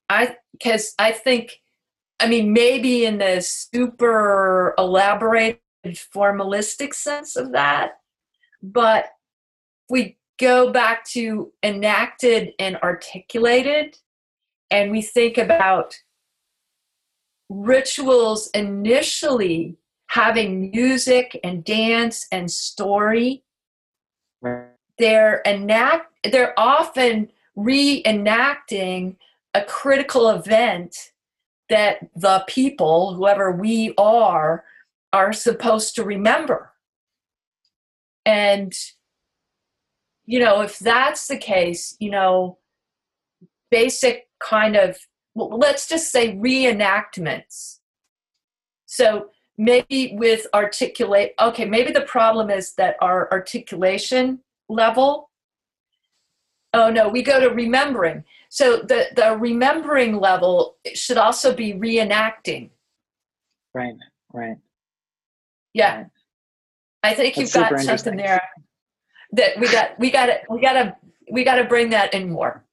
i 0.09 0.37
because 0.53 0.95
i 0.99 1.13
think 1.13 1.61
i 2.21 2.29
mean 2.29 2.53
maybe 2.53 3.05
in 3.05 3.19
the 3.19 3.41
super 3.41 4.75
elaborated 4.79 5.59
formalistic 5.85 6.95
sense 6.95 7.37
of 7.37 7.53
that 7.53 7.93
but 8.63 9.07
we 9.89 10.17
go 10.39 10.73
back 10.73 11.05
to 11.07 11.53
enacted 11.63 12.53
and 12.59 12.77
articulated 12.79 13.97
and 14.71 14.91
we 14.91 15.03
think 15.03 15.37
about 15.37 16.01
rituals 17.51 18.49
initially 18.55 19.77
having 20.07 20.71
music 20.71 21.39
and 21.45 21.63
dance 21.63 22.27
and 22.33 22.51
story. 22.51 23.45
They're 24.99 25.43
enact 25.45 26.09
they're 26.31 26.59
often 26.59 27.31
reenacting 27.57 29.17
a 29.55 29.63
critical 29.63 30.31
event 30.31 31.13
that 31.69 31.99
the 32.17 32.45
people 32.47 33.15
whoever 33.15 33.53
we 33.53 33.95
are 33.99 34.65
are 35.13 35.33
supposed 35.33 35.95
to 35.97 36.05
remember. 36.05 36.73
And 38.25 38.73
you 40.27 40.39
know 40.39 40.61
if 40.61 40.79
that's 40.79 41.27
the 41.27 41.37
case 41.37 41.97
you 41.99 42.11
know 42.11 42.59
basic 43.71 44.29
kind 44.43 44.77
of 44.77 44.99
well, 45.35 45.59
let's 45.59 45.89
just 45.89 46.13
say 46.13 46.37
reenactments. 46.37 47.79
So 48.85 49.31
maybe 49.57 50.15
with 50.19 50.47
articulate 50.55 51.35
okay 51.41 51.65
maybe 51.65 51.93
the 51.93 52.03
problem 52.03 52.51
is 52.51 52.75
that 52.75 52.97
our 53.01 53.31
articulation 53.31 54.41
level 54.69 55.31
oh 56.73 56.91
no 56.91 57.09
we 57.09 57.23
go 57.23 57.41
to 57.41 57.49
remembering. 57.49 58.25
So 58.49 58.77
the 58.79 59.07
the 59.17 59.37
remembering 59.37 60.19
level 60.19 60.77
should 60.95 61.19
also 61.19 61.55
be 61.55 61.73
reenacting. 61.73 62.71
Right 63.75 63.95
right. 64.33 64.57
Yeah. 65.75 65.97
Right. 65.97 66.07
i 67.03 67.15
think 67.15 67.35
That's 67.35 67.55
you've 67.55 67.71
got 67.71 67.81
something 67.81 68.17
there 68.17 68.43
that 69.33 69.59
we 69.59 69.71
got 69.71 69.99
we 69.99 70.11
got 70.11 70.27
to 70.27 70.41
we 70.51 70.61
got 70.61 70.75
to 70.75 70.97
we 71.31 71.45
got 71.45 71.57
to 71.57 71.65
bring 71.65 71.91
that 71.91 72.13
in 72.15 72.31
more. 72.31 72.65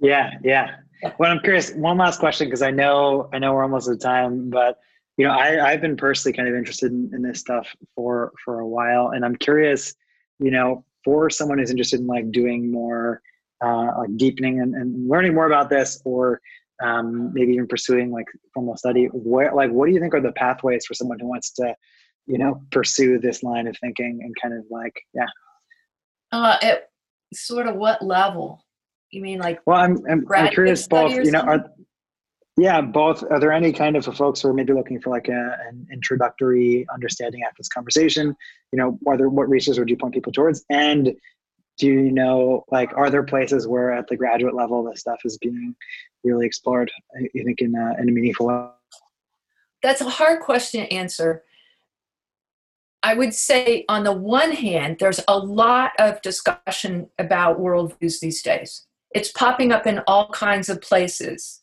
Yeah 0.00 0.32
yeah. 0.42 0.76
Well 1.18 1.30
i'm 1.30 1.40
curious 1.40 1.72
one 1.72 1.96
last 1.96 2.18
question 2.18 2.48
because 2.48 2.62
i 2.62 2.72
know 2.72 3.28
i 3.32 3.38
know 3.38 3.52
we're 3.52 3.62
almost 3.62 3.88
at 3.88 4.00
time 4.00 4.50
but 4.50 4.78
you 5.16 5.24
know 5.24 5.32
I, 5.32 5.70
i've 5.70 5.80
been 5.80 5.96
personally 5.96 6.36
kind 6.36 6.48
of 6.48 6.56
interested 6.56 6.90
in, 6.90 7.08
in 7.14 7.22
this 7.22 7.38
stuff 7.38 7.68
for 7.94 8.32
for 8.44 8.58
a 8.58 8.66
while 8.66 9.10
and 9.10 9.24
i'm 9.24 9.36
curious 9.36 9.94
you 10.40 10.50
know 10.50 10.84
for 11.04 11.30
someone 11.30 11.58
who's 11.58 11.70
interested 11.70 12.00
in 12.00 12.06
like 12.06 12.30
doing 12.32 12.72
more 12.72 13.22
uh, 13.64 13.90
like 13.98 14.16
deepening 14.16 14.60
and, 14.60 14.74
and 14.74 15.08
learning 15.08 15.34
more 15.34 15.46
about 15.46 15.68
this 15.68 16.00
or 16.04 16.40
um, 16.80 17.32
maybe 17.32 17.52
even 17.52 17.66
pursuing 17.66 18.12
like 18.12 18.26
formal 18.54 18.76
study 18.76 19.06
where 19.12 19.52
like 19.54 19.70
what 19.70 19.86
do 19.86 19.92
you 19.92 20.00
think 20.00 20.14
are 20.14 20.20
the 20.20 20.32
pathways 20.32 20.86
for 20.86 20.94
someone 20.94 21.18
who 21.18 21.28
wants 21.28 21.50
to 21.50 21.74
you 22.26 22.38
know 22.38 22.62
pursue 22.70 23.18
this 23.18 23.42
line 23.42 23.66
of 23.66 23.76
thinking 23.80 24.20
and 24.22 24.34
kind 24.40 24.54
of 24.54 24.64
like 24.70 24.94
yeah 25.14 25.26
uh 26.32 26.56
at 26.62 26.90
sort 27.32 27.66
of 27.66 27.76
what 27.76 28.02
level 28.02 28.64
you 29.10 29.22
mean 29.22 29.38
like 29.38 29.60
well 29.66 29.78
i'm 29.78 29.98
i'm, 30.08 30.24
I'm 30.34 30.52
curious 30.52 30.86
both 30.86 31.12
you 31.12 31.30
know 31.30 31.40
are 31.40 31.64
yeah, 32.58 32.80
both. 32.80 33.22
Are 33.30 33.38
there 33.38 33.52
any 33.52 33.72
kind 33.72 33.94
of 33.94 34.04
folks 34.04 34.40
who 34.40 34.48
are 34.48 34.52
maybe 34.52 34.72
looking 34.72 35.00
for 35.00 35.10
like 35.10 35.28
a, 35.28 35.56
an 35.68 35.86
introductory 35.92 36.84
understanding 36.92 37.42
after 37.44 37.54
this 37.58 37.68
conversation? 37.68 38.34
You 38.72 38.78
know, 38.78 38.98
are 39.06 39.16
there 39.16 39.28
what 39.28 39.48
resources 39.48 39.78
would 39.78 39.88
you 39.88 39.96
point 39.96 40.12
people 40.12 40.32
towards? 40.32 40.64
And 40.68 41.14
do 41.78 41.86
you 41.86 42.10
know, 42.10 42.64
like, 42.72 42.92
are 42.96 43.10
there 43.10 43.22
places 43.22 43.68
where 43.68 43.92
at 43.92 44.08
the 44.08 44.16
graduate 44.16 44.56
level 44.56 44.82
this 44.82 44.98
stuff 44.98 45.20
is 45.24 45.38
being 45.38 45.76
really 46.24 46.46
explored? 46.46 46.90
You 47.32 47.44
think 47.44 47.60
in 47.60 47.76
a, 47.76 47.94
in 48.02 48.08
a 48.08 48.12
meaningful 48.12 48.48
way? 48.48 48.66
That's 49.80 50.00
a 50.00 50.10
hard 50.10 50.40
question 50.40 50.80
to 50.80 50.92
answer. 50.92 51.44
I 53.02 53.14
would 53.14 53.34
say, 53.34 53.84
on 53.88 54.04
the 54.04 54.12
one 54.12 54.52
hand, 54.52 54.96
there's 54.98 55.20
a 55.28 55.38
lot 55.38 55.92
of 55.98 56.20
discussion 56.22 57.08
about 57.18 57.60
worldviews 57.60 58.20
these 58.20 58.42
days. 58.42 58.86
It's 59.14 59.32
popping 59.32 59.72
up 59.72 59.86
in 59.86 60.00
all 60.06 60.30
kinds 60.30 60.68
of 60.68 60.80
places 60.80 61.62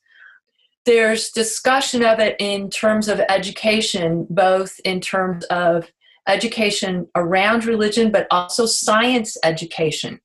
there's 0.85 1.31
discussion 1.31 2.03
of 2.03 2.19
it 2.19 2.35
in 2.39 2.69
terms 2.69 3.07
of 3.07 3.19
education, 3.27 4.27
both 4.29 4.79
in 4.85 5.01
terms 5.01 5.43
of 5.45 5.91
education 6.27 7.07
around 7.15 7.65
religion, 7.65 8.11
but 8.11 8.27
also 8.31 8.65
science 8.65 9.37
education. 9.43 10.19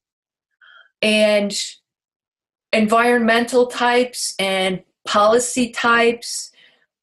And 1.03 1.59
environmental 2.73 3.67
types 3.67 4.35
and 4.39 4.83
policy 5.07 5.71
types. 5.71 6.50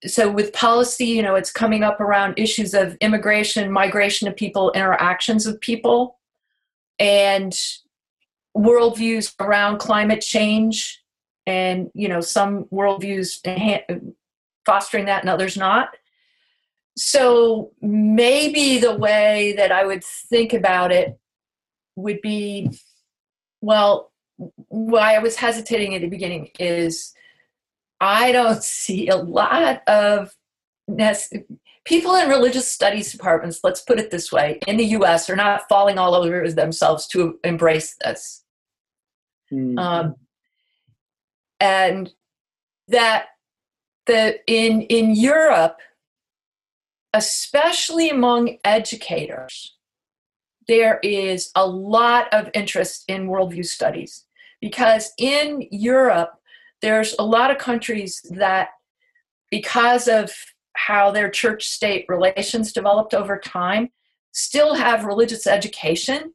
So, 0.05 0.29
with 0.29 0.53
policy, 0.53 1.05
you 1.05 1.23
know, 1.23 1.35
it's 1.35 1.51
coming 1.51 1.83
up 1.83 1.99
around 1.99 2.37
issues 2.37 2.73
of 2.73 2.95
immigration, 3.01 3.71
migration 3.71 4.27
of 4.27 4.35
people, 4.35 4.71
interactions 4.73 5.47
of 5.47 5.59
people, 5.59 6.19
and 6.99 7.57
worldviews 8.55 9.33
around 9.39 9.77
climate 9.77 10.21
change 10.21 11.03
and 11.45 11.89
you 11.93 12.07
know 12.07 12.21
some 12.21 12.65
worldviews 12.65 13.39
fostering 14.65 15.05
that 15.05 15.21
and 15.21 15.29
others 15.29 15.57
not. 15.57 15.95
So 16.97 17.71
maybe 17.81 18.79
the 18.79 18.95
way 18.95 19.53
that 19.57 19.71
i 19.71 19.85
would 19.85 20.03
think 20.03 20.53
about 20.53 20.91
it 20.91 21.17
would 21.95 22.21
be 22.21 22.71
well 23.61 24.11
why 24.67 25.15
i 25.15 25.19
was 25.19 25.35
hesitating 25.35 25.93
at 25.95 26.01
the 26.01 26.07
beginning 26.07 26.49
is 26.59 27.13
i 27.99 28.31
don't 28.31 28.63
see 28.75 29.07
a 29.07 29.15
lot 29.15 29.81
of 29.87 30.35
people 31.85 32.15
in 32.15 32.29
religious 32.29 32.69
studies 32.69 33.11
departments 33.11 33.59
let's 33.63 33.81
put 33.81 33.99
it 33.99 34.11
this 34.11 34.31
way 34.31 34.59
in 34.67 34.77
the 34.77 34.85
us 34.85 35.29
are 35.29 35.35
not 35.35 35.67
falling 35.67 35.97
all 35.97 36.15
over 36.15 36.49
themselves 36.51 37.07
to 37.07 37.39
embrace 37.43 37.95
this 38.03 38.43
mm-hmm. 39.51 39.77
um, 39.77 40.15
and 41.59 42.11
that 42.87 43.27
the 44.07 44.39
in 44.47 44.81
in 44.83 45.13
Europe, 45.15 45.77
especially 47.13 48.09
among 48.09 48.57
educators, 48.63 49.75
there 50.67 50.99
is 51.03 51.51
a 51.55 51.65
lot 51.65 52.33
of 52.33 52.49
interest 52.53 53.03
in 53.07 53.27
worldview 53.27 53.65
studies 53.65 54.25
because 54.61 55.11
in 55.17 55.67
Europe 55.71 56.36
there's 56.81 57.15
a 57.19 57.25
lot 57.25 57.51
of 57.51 57.57
countries 57.57 58.21
that 58.31 58.69
because 59.49 60.07
of 60.07 60.31
how 60.73 61.11
their 61.11 61.29
church 61.29 61.67
state 61.67 62.05
relations 62.07 62.71
developed 62.71 63.13
over 63.13 63.39
time 63.39 63.89
still 64.31 64.75
have 64.75 65.05
religious 65.05 65.47
education 65.47 66.33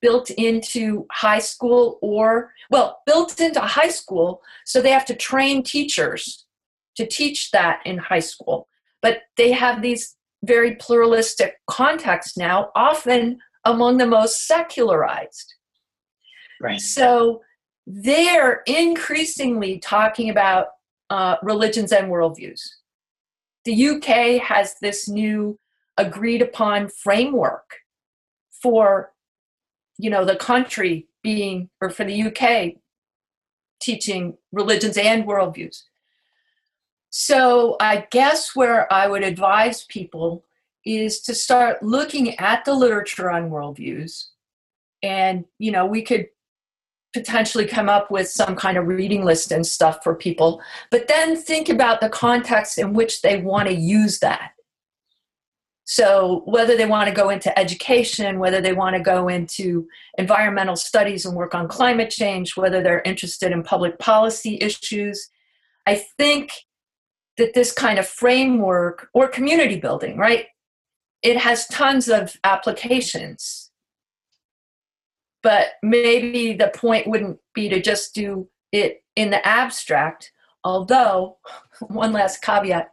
built 0.00 0.30
into 0.30 1.06
high 1.12 1.38
school 1.38 1.98
or, 2.02 2.52
well, 2.70 3.00
built 3.06 3.40
into 3.40 3.60
high 3.60 3.90
school, 3.90 4.42
so 4.64 4.80
they 4.80 4.90
have 4.90 5.04
to 5.04 5.14
train 5.14 5.62
teachers 5.62 6.46
to 6.96 7.06
teach 7.06 7.50
that 7.52 7.80
in 7.86 7.98
high 7.98 8.18
school. 8.20 8.68
But 9.00 9.22
they 9.36 9.52
have 9.52 9.80
these 9.80 10.16
very 10.44 10.74
pluralistic 10.76 11.54
contexts 11.68 12.36
now, 12.36 12.70
often 12.74 13.38
among 13.64 13.98
the 13.98 14.06
most 14.06 14.46
secularized. 14.46 15.54
Right. 16.60 16.80
So 16.80 17.42
they're 17.86 18.62
increasingly 18.66 19.78
talking 19.78 20.30
about 20.30 20.68
uh, 21.10 21.36
religions 21.42 21.92
and 21.92 22.08
worldviews. 22.08 22.60
the 23.64 23.88
UK 23.88 24.40
has 24.42 24.76
this 24.80 25.08
new 25.08 25.58
agreed 25.98 26.40
upon 26.40 26.88
framework 26.88 27.76
for 28.62 29.12
you 29.98 30.08
know 30.08 30.24
the 30.24 30.36
country 30.36 31.06
being 31.22 31.68
or 31.80 31.90
for 31.90 32.04
the 32.04 32.22
UK 32.22 32.82
teaching 33.80 34.36
religions 34.52 34.96
and 34.96 35.24
worldviews. 35.24 35.82
So 37.10 37.76
I 37.80 38.06
guess 38.10 38.56
where 38.56 38.90
I 38.92 39.06
would 39.06 39.22
advise 39.22 39.84
people 39.84 40.44
is 40.86 41.20
to 41.22 41.34
start 41.34 41.82
looking 41.82 42.38
at 42.38 42.64
the 42.64 42.74
literature 42.74 43.30
on 43.30 43.50
worldviews. 43.50 44.28
And, 45.02 45.44
you 45.58 45.72
know, 45.72 45.84
we 45.84 46.02
could 46.02 46.28
potentially 47.12 47.66
come 47.66 47.88
up 47.88 48.10
with 48.10 48.28
some 48.28 48.56
kind 48.56 48.76
of 48.76 48.86
reading 48.86 49.24
list 49.24 49.52
and 49.52 49.66
stuff 49.66 49.98
for 50.02 50.14
people, 50.14 50.62
but 50.90 51.08
then 51.08 51.36
think 51.36 51.68
about 51.68 52.00
the 52.00 52.08
context 52.08 52.78
in 52.78 52.94
which 52.94 53.22
they 53.22 53.40
want 53.40 53.68
to 53.68 53.74
use 53.74 54.18
that. 54.20 54.52
So, 55.84 56.42
whether 56.46 56.76
they 56.76 56.86
want 56.86 57.08
to 57.08 57.14
go 57.14 57.28
into 57.28 57.56
education, 57.58 58.38
whether 58.38 58.60
they 58.60 58.72
want 58.72 58.94
to 58.96 59.02
go 59.02 59.28
into 59.28 59.88
environmental 60.16 60.76
studies 60.76 61.26
and 61.26 61.36
work 61.36 61.54
on 61.54 61.68
climate 61.68 62.08
change, 62.10 62.56
whether 62.56 62.82
they're 62.82 63.02
interested 63.04 63.52
in 63.52 63.62
public 63.62 63.98
policy 63.98 64.58
issues, 64.60 65.28
I 65.84 65.96
think 66.16 66.52
that 67.36 67.54
this 67.54 67.72
kind 67.72 67.98
of 67.98 68.06
framework 68.06 69.08
or 69.12 69.26
community 69.26 69.76
building, 69.76 70.16
right? 70.16 70.46
It 71.22 71.36
has 71.38 71.66
tons 71.66 72.08
of 72.08 72.36
applications. 72.44 73.71
But 75.42 75.68
maybe 75.82 76.52
the 76.54 76.72
point 76.74 77.08
wouldn't 77.08 77.38
be 77.54 77.68
to 77.68 77.80
just 77.80 78.14
do 78.14 78.48
it 78.70 79.02
in 79.16 79.30
the 79.30 79.46
abstract. 79.46 80.32
Although, 80.64 81.38
one 81.80 82.12
last 82.12 82.42
caveat 82.42 82.92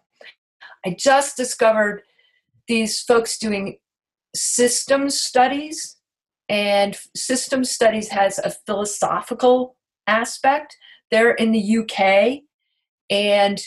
I 0.86 0.96
just 0.98 1.36
discovered 1.36 2.04
these 2.68 3.02
folks 3.02 3.38
doing 3.38 3.78
systems 4.36 5.20
studies, 5.20 5.98
and 6.48 6.98
systems 7.16 7.70
studies 7.70 8.10
has 8.10 8.40
a 8.40 8.52
philosophical 8.66 9.76
aspect. 10.08 10.78
They're 11.12 11.34
in 11.34 11.52
the 11.52 11.78
UK, 11.80 12.44
and 13.10 13.62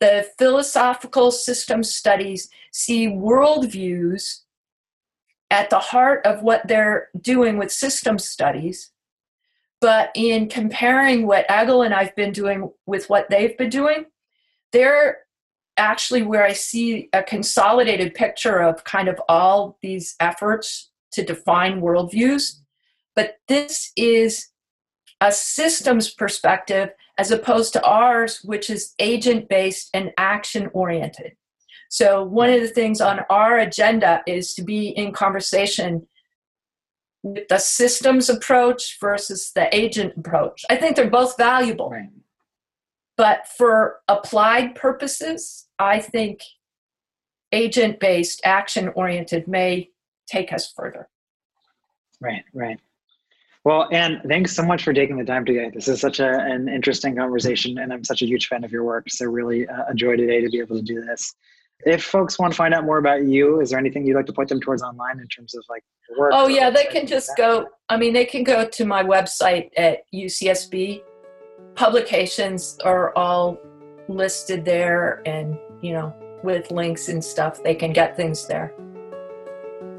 the 0.00 0.28
philosophical 0.38 1.30
systems 1.30 1.94
studies 1.94 2.48
see 2.72 3.08
worldviews 3.08 4.40
at 5.54 5.70
the 5.70 5.78
heart 5.78 6.26
of 6.26 6.42
what 6.42 6.66
they're 6.66 7.10
doing 7.20 7.58
with 7.58 7.70
system 7.70 8.18
studies. 8.18 8.90
But 9.80 10.10
in 10.16 10.48
comparing 10.48 11.28
what 11.28 11.46
Egil 11.48 11.82
and 11.82 11.94
I've 11.94 12.16
been 12.16 12.32
doing 12.32 12.72
with 12.86 13.08
what 13.08 13.30
they've 13.30 13.56
been 13.56 13.70
doing, 13.70 14.06
they're 14.72 15.18
actually 15.76 16.22
where 16.22 16.44
I 16.44 16.54
see 16.54 17.08
a 17.12 17.22
consolidated 17.22 18.14
picture 18.14 18.62
of 18.62 18.82
kind 18.82 19.06
of 19.06 19.22
all 19.28 19.78
these 19.80 20.16
efforts 20.18 20.90
to 21.12 21.24
define 21.24 21.80
worldviews. 21.80 22.56
But 23.14 23.36
this 23.46 23.92
is 23.96 24.48
a 25.20 25.30
systems 25.30 26.10
perspective 26.10 26.90
as 27.16 27.30
opposed 27.30 27.74
to 27.74 27.84
ours, 27.84 28.40
which 28.42 28.68
is 28.70 28.92
agent 28.98 29.48
based 29.48 29.90
and 29.94 30.10
action 30.18 30.68
oriented. 30.72 31.36
So, 31.94 32.24
one 32.24 32.50
of 32.50 32.60
the 32.60 32.66
things 32.66 33.00
on 33.00 33.20
our 33.30 33.56
agenda 33.56 34.20
is 34.26 34.52
to 34.54 34.64
be 34.64 34.88
in 34.88 35.12
conversation 35.12 36.08
with 37.22 37.46
the 37.46 37.58
systems 37.58 38.28
approach 38.28 38.98
versus 39.00 39.52
the 39.54 39.72
agent 39.72 40.14
approach. 40.16 40.64
I 40.68 40.74
think 40.74 40.96
they're 40.96 41.08
both 41.08 41.36
valuable. 41.36 41.90
Right. 41.90 42.08
But 43.16 43.46
for 43.46 44.00
applied 44.08 44.74
purposes, 44.74 45.68
I 45.78 46.00
think 46.00 46.40
agent 47.52 48.00
based, 48.00 48.40
action 48.42 48.88
oriented 48.96 49.46
may 49.46 49.90
take 50.26 50.52
us 50.52 50.72
further. 50.76 51.08
Right, 52.20 52.42
right. 52.54 52.80
Well, 53.62 53.86
Ann, 53.92 54.20
thanks 54.26 54.50
so 54.50 54.64
much 54.64 54.82
for 54.82 54.92
taking 54.92 55.16
the 55.16 55.24
time 55.24 55.44
today. 55.44 55.70
This 55.72 55.86
is 55.86 56.00
such 56.00 56.18
a, 56.18 56.40
an 56.40 56.68
interesting 56.68 57.14
conversation, 57.14 57.78
and 57.78 57.92
I'm 57.92 58.02
such 58.02 58.22
a 58.22 58.26
huge 58.26 58.48
fan 58.48 58.64
of 58.64 58.72
your 58.72 58.82
work. 58.82 59.08
So, 59.10 59.26
really 59.26 59.68
uh, 59.68 59.84
a 59.90 59.94
joy 59.94 60.16
today 60.16 60.40
to 60.40 60.48
be 60.48 60.58
able 60.58 60.74
to 60.74 60.82
do 60.82 61.00
this. 61.00 61.36
If 61.80 62.02
folks 62.04 62.38
want 62.38 62.52
to 62.52 62.56
find 62.56 62.72
out 62.72 62.84
more 62.84 62.98
about 62.98 63.24
you, 63.24 63.60
is 63.60 63.70
there 63.70 63.78
anything 63.78 64.06
you'd 64.06 64.16
like 64.16 64.26
to 64.26 64.32
point 64.32 64.48
them 64.48 64.60
towards 64.60 64.82
online 64.82 65.20
in 65.20 65.26
terms 65.28 65.54
of 65.54 65.64
like 65.68 65.84
work? 66.18 66.32
Oh, 66.34 66.48
yeah, 66.48 66.70
they 66.70 66.86
can 66.86 67.06
just 67.06 67.30
go. 67.36 67.66
I 67.88 67.98
mean, 67.98 68.14
they 68.14 68.24
can 68.24 68.42
go 68.42 68.66
to 68.66 68.84
my 68.84 69.02
website 69.02 69.68
at 69.76 69.98
UCSB 70.14 71.02
publications 71.74 72.78
are 72.84 73.16
all 73.16 73.58
listed 74.08 74.64
there 74.64 75.22
and 75.26 75.58
you 75.82 75.92
know 75.92 76.14
with 76.42 76.70
links 76.70 77.08
and 77.08 77.24
stuff 77.24 77.62
they 77.62 77.74
can 77.74 77.92
get 77.92 78.16
things 78.16 78.46
there. 78.46 78.72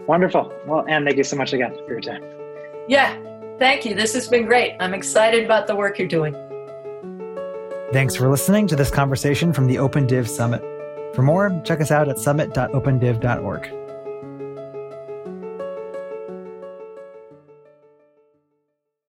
Wonderful. 0.07 0.53
Well 0.67 0.85
and 0.87 1.05
thank 1.05 1.17
you 1.17 1.23
so 1.23 1.35
much 1.35 1.53
again 1.53 1.75
for 1.85 1.91
your 1.91 2.01
time. 2.01 2.23
Yeah 2.87 3.17
thank 3.57 3.85
you. 3.85 3.95
This 3.95 4.13
has 4.13 4.27
been 4.27 4.45
great. 4.45 4.75
I'm 4.79 4.93
excited 4.93 5.45
about 5.45 5.67
the 5.67 5.75
work 5.75 5.97
you're 5.97 6.07
doing. 6.07 6.33
Thanks 7.93 8.15
for 8.15 8.29
listening 8.29 8.67
to 8.67 8.75
this 8.75 8.91
conversation 8.91 9.53
from 9.53 9.67
the 9.67 9.77
open 9.77 10.05
div 10.05 10.29
summit 10.29 10.61
for 11.15 11.21
more 11.21 11.61
check 11.63 11.81
us 11.81 11.91
out 11.91 12.09
at 12.09 12.19
summit.opendiv.org 12.19 13.84